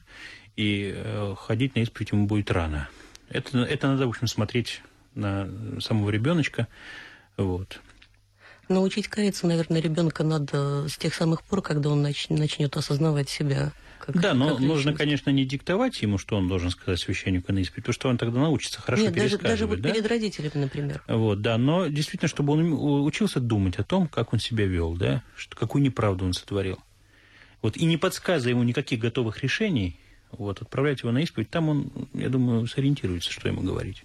и 0.56 0.94
э, 0.96 1.36
ходить 1.38 1.76
на 1.76 1.80
исповедь 1.82 2.12
ему 2.12 2.28
будет 2.28 2.52
рано. 2.52 2.90
Это, 3.30 3.60
это 3.60 3.88
надо, 3.88 4.08
в 4.08 4.10
общем, 4.10 4.28
смотреть 4.28 4.82
на 5.16 5.50
самого 5.80 6.10
ребеночка, 6.10 6.68
вот. 7.38 7.80
Научить 8.70 9.08
каяться, 9.08 9.48
наверное, 9.48 9.82
ребенка 9.82 10.24
надо 10.24 10.88
с 10.88 10.98
тех 10.98 11.14
самых 11.14 11.44
пор, 11.44 11.62
когда 11.62 11.90
он 11.90 12.06
нач- 12.06 12.28
начнет 12.30 12.76
осознавать 12.78 13.30
себя. 13.30 13.74
Как, 14.00 14.20
да, 14.20 14.34
но 14.34 14.52
как 14.56 14.60
нужно, 14.60 14.94
конечно, 14.94 15.30
не 15.30 15.46
диктовать 15.46 16.02
ему, 16.02 16.18
что 16.18 16.36
он 16.36 16.48
должен 16.48 16.72
сказать 16.72 17.00
священнику 17.00 17.54
на 17.54 17.60
исповедь, 17.60 17.84
потому 17.84 17.94
что 17.94 18.10
он 18.10 18.18
тогда 18.18 18.40
научится 18.40 18.82
хорошо 18.82 19.04
Нет, 19.04 19.14
даже, 19.14 19.38
даже 19.38 19.68
вот 19.68 19.82
да? 19.82 19.92
перед 19.92 20.08
родителями, 20.08 20.52
например. 20.56 21.04
Вот, 21.08 21.42
да, 21.42 21.58
но 21.58 21.88
действительно, 21.88 22.28
чтобы 22.28 22.54
он 22.54 22.74
учился 23.06 23.40
думать 23.40 23.78
о 23.78 23.84
том, 23.84 24.08
как 24.08 24.34
он 24.34 24.40
себя 24.40 24.66
вел, 24.66 24.96
да, 24.96 25.22
что, 25.36 25.56
какую 25.56 25.84
неправду 25.84 26.26
он 26.26 26.34
сотворил. 26.34 26.80
Вот, 27.62 27.78
и 27.78 27.86
не 27.86 27.97
подсказывая 27.97 28.54
ему 28.54 28.63
никаких 28.63 29.00
готовых 29.00 29.43
решений, 29.43 30.00
вот, 30.32 30.62
отправлять 30.62 31.02
его 31.02 31.12
на 31.12 31.19
исповедь, 31.19 31.50
там 31.50 31.69
он, 31.69 31.91
я 32.13 32.30
думаю, 32.30 32.65
сориентируется, 32.67 33.32
что 33.32 33.47
ему 33.47 33.62
говорить. 33.62 34.04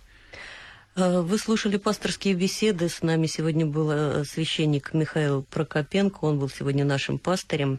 Э, 0.97 1.21
вы 1.21 1.39
слушали 1.39 1.77
пасторские 1.77 2.35
беседы. 2.35 2.89
С 2.89 3.03
нами 3.03 3.27
сегодня 3.27 3.67
был 3.67 3.91
э, 3.91 4.25
священник 4.25 4.95
Михаил 4.95 5.43
Прокопенко. 5.43 6.25
Он 6.25 6.39
был 6.39 6.49
сегодня 6.49 6.85
нашим 6.85 7.19
пастырем. 7.19 7.79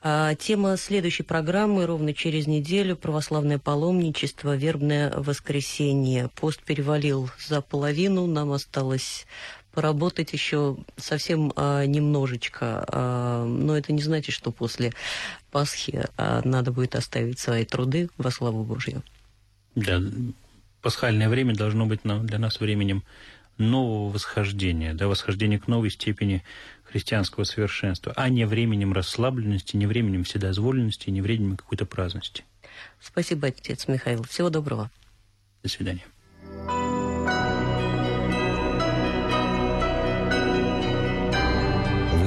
А 0.00 0.34
тема 0.36 0.76
следующей 0.76 1.24
программы 1.24 1.84
ровно 1.84 2.14
через 2.14 2.46
неделю 2.46 2.96
«Православное 2.96 3.58
паломничество. 3.58 4.56
Вербное 4.56 5.12
воскресенье». 5.16 6.30
Пост 6.36 6.62
перевалил 6.62 7.28
за 7.44 7.60
половину. 7.60 8.26
Нам 8.26 8.52
осталось 8.52 9.26
поработать 9.78 10.32
еще 10.32 10.76
совсем 10.96 11.52
а, 11.54 11.86
немножечко. 11.86 12.84
А, 12.88 13.44
но 13.44 13.78
это 13.78 13.92
не 13.92 14.02
значит, 14.02 14.34
что 14.34 14.50
после 14.50 14.92
Пасхи 15.52 16.04
а, 16.16 16.42
надо 16.44 16.72
будет 16.72 16.96
оставить 16.96 17.38
свои 17.38 17.64
труды 17.64 18.10
во 18.18 18.32
славу 18.32 18.64
Божью. 18.64 19.04
Да, 19.76 20.02
пасхальное 20.82 21.28
время 21.28 21.54
должно 21.54 21.86
быть 21.86 22.00
для 22.02 22.40
нас 22.40 22.58
временем 22.58 23.04
нового 23.56 24.10
восхождения, 24.12 24.94
да, 24.94 25.06
восхождения 25.06 25.60
к 25.60 25.68
новой 25.68 25.90
степени 25.90 26.42
христианского 26.82 27.44
совершенства, 27.44 28.12
а 28.16 28.28
не 28.30 28.46
временем 28.46 28.92
расслабленности, 28.92 29.76
не 29.76 29.86
временем 29.86 30.24
вседозволенности, 30.24 31.08
не 31.10 31.22
временем 31.22 31.56
какой-то 31.56 31.86
праздности. 31.86 32.42
Спасибо, 33.00 33.46
отец 33.46 33.86
Михаил. 33.86 34.24
Всего 34.24 34.50
доброго. 34.50 34.90
До 35.62 35.68
свидания. 35.68 36.04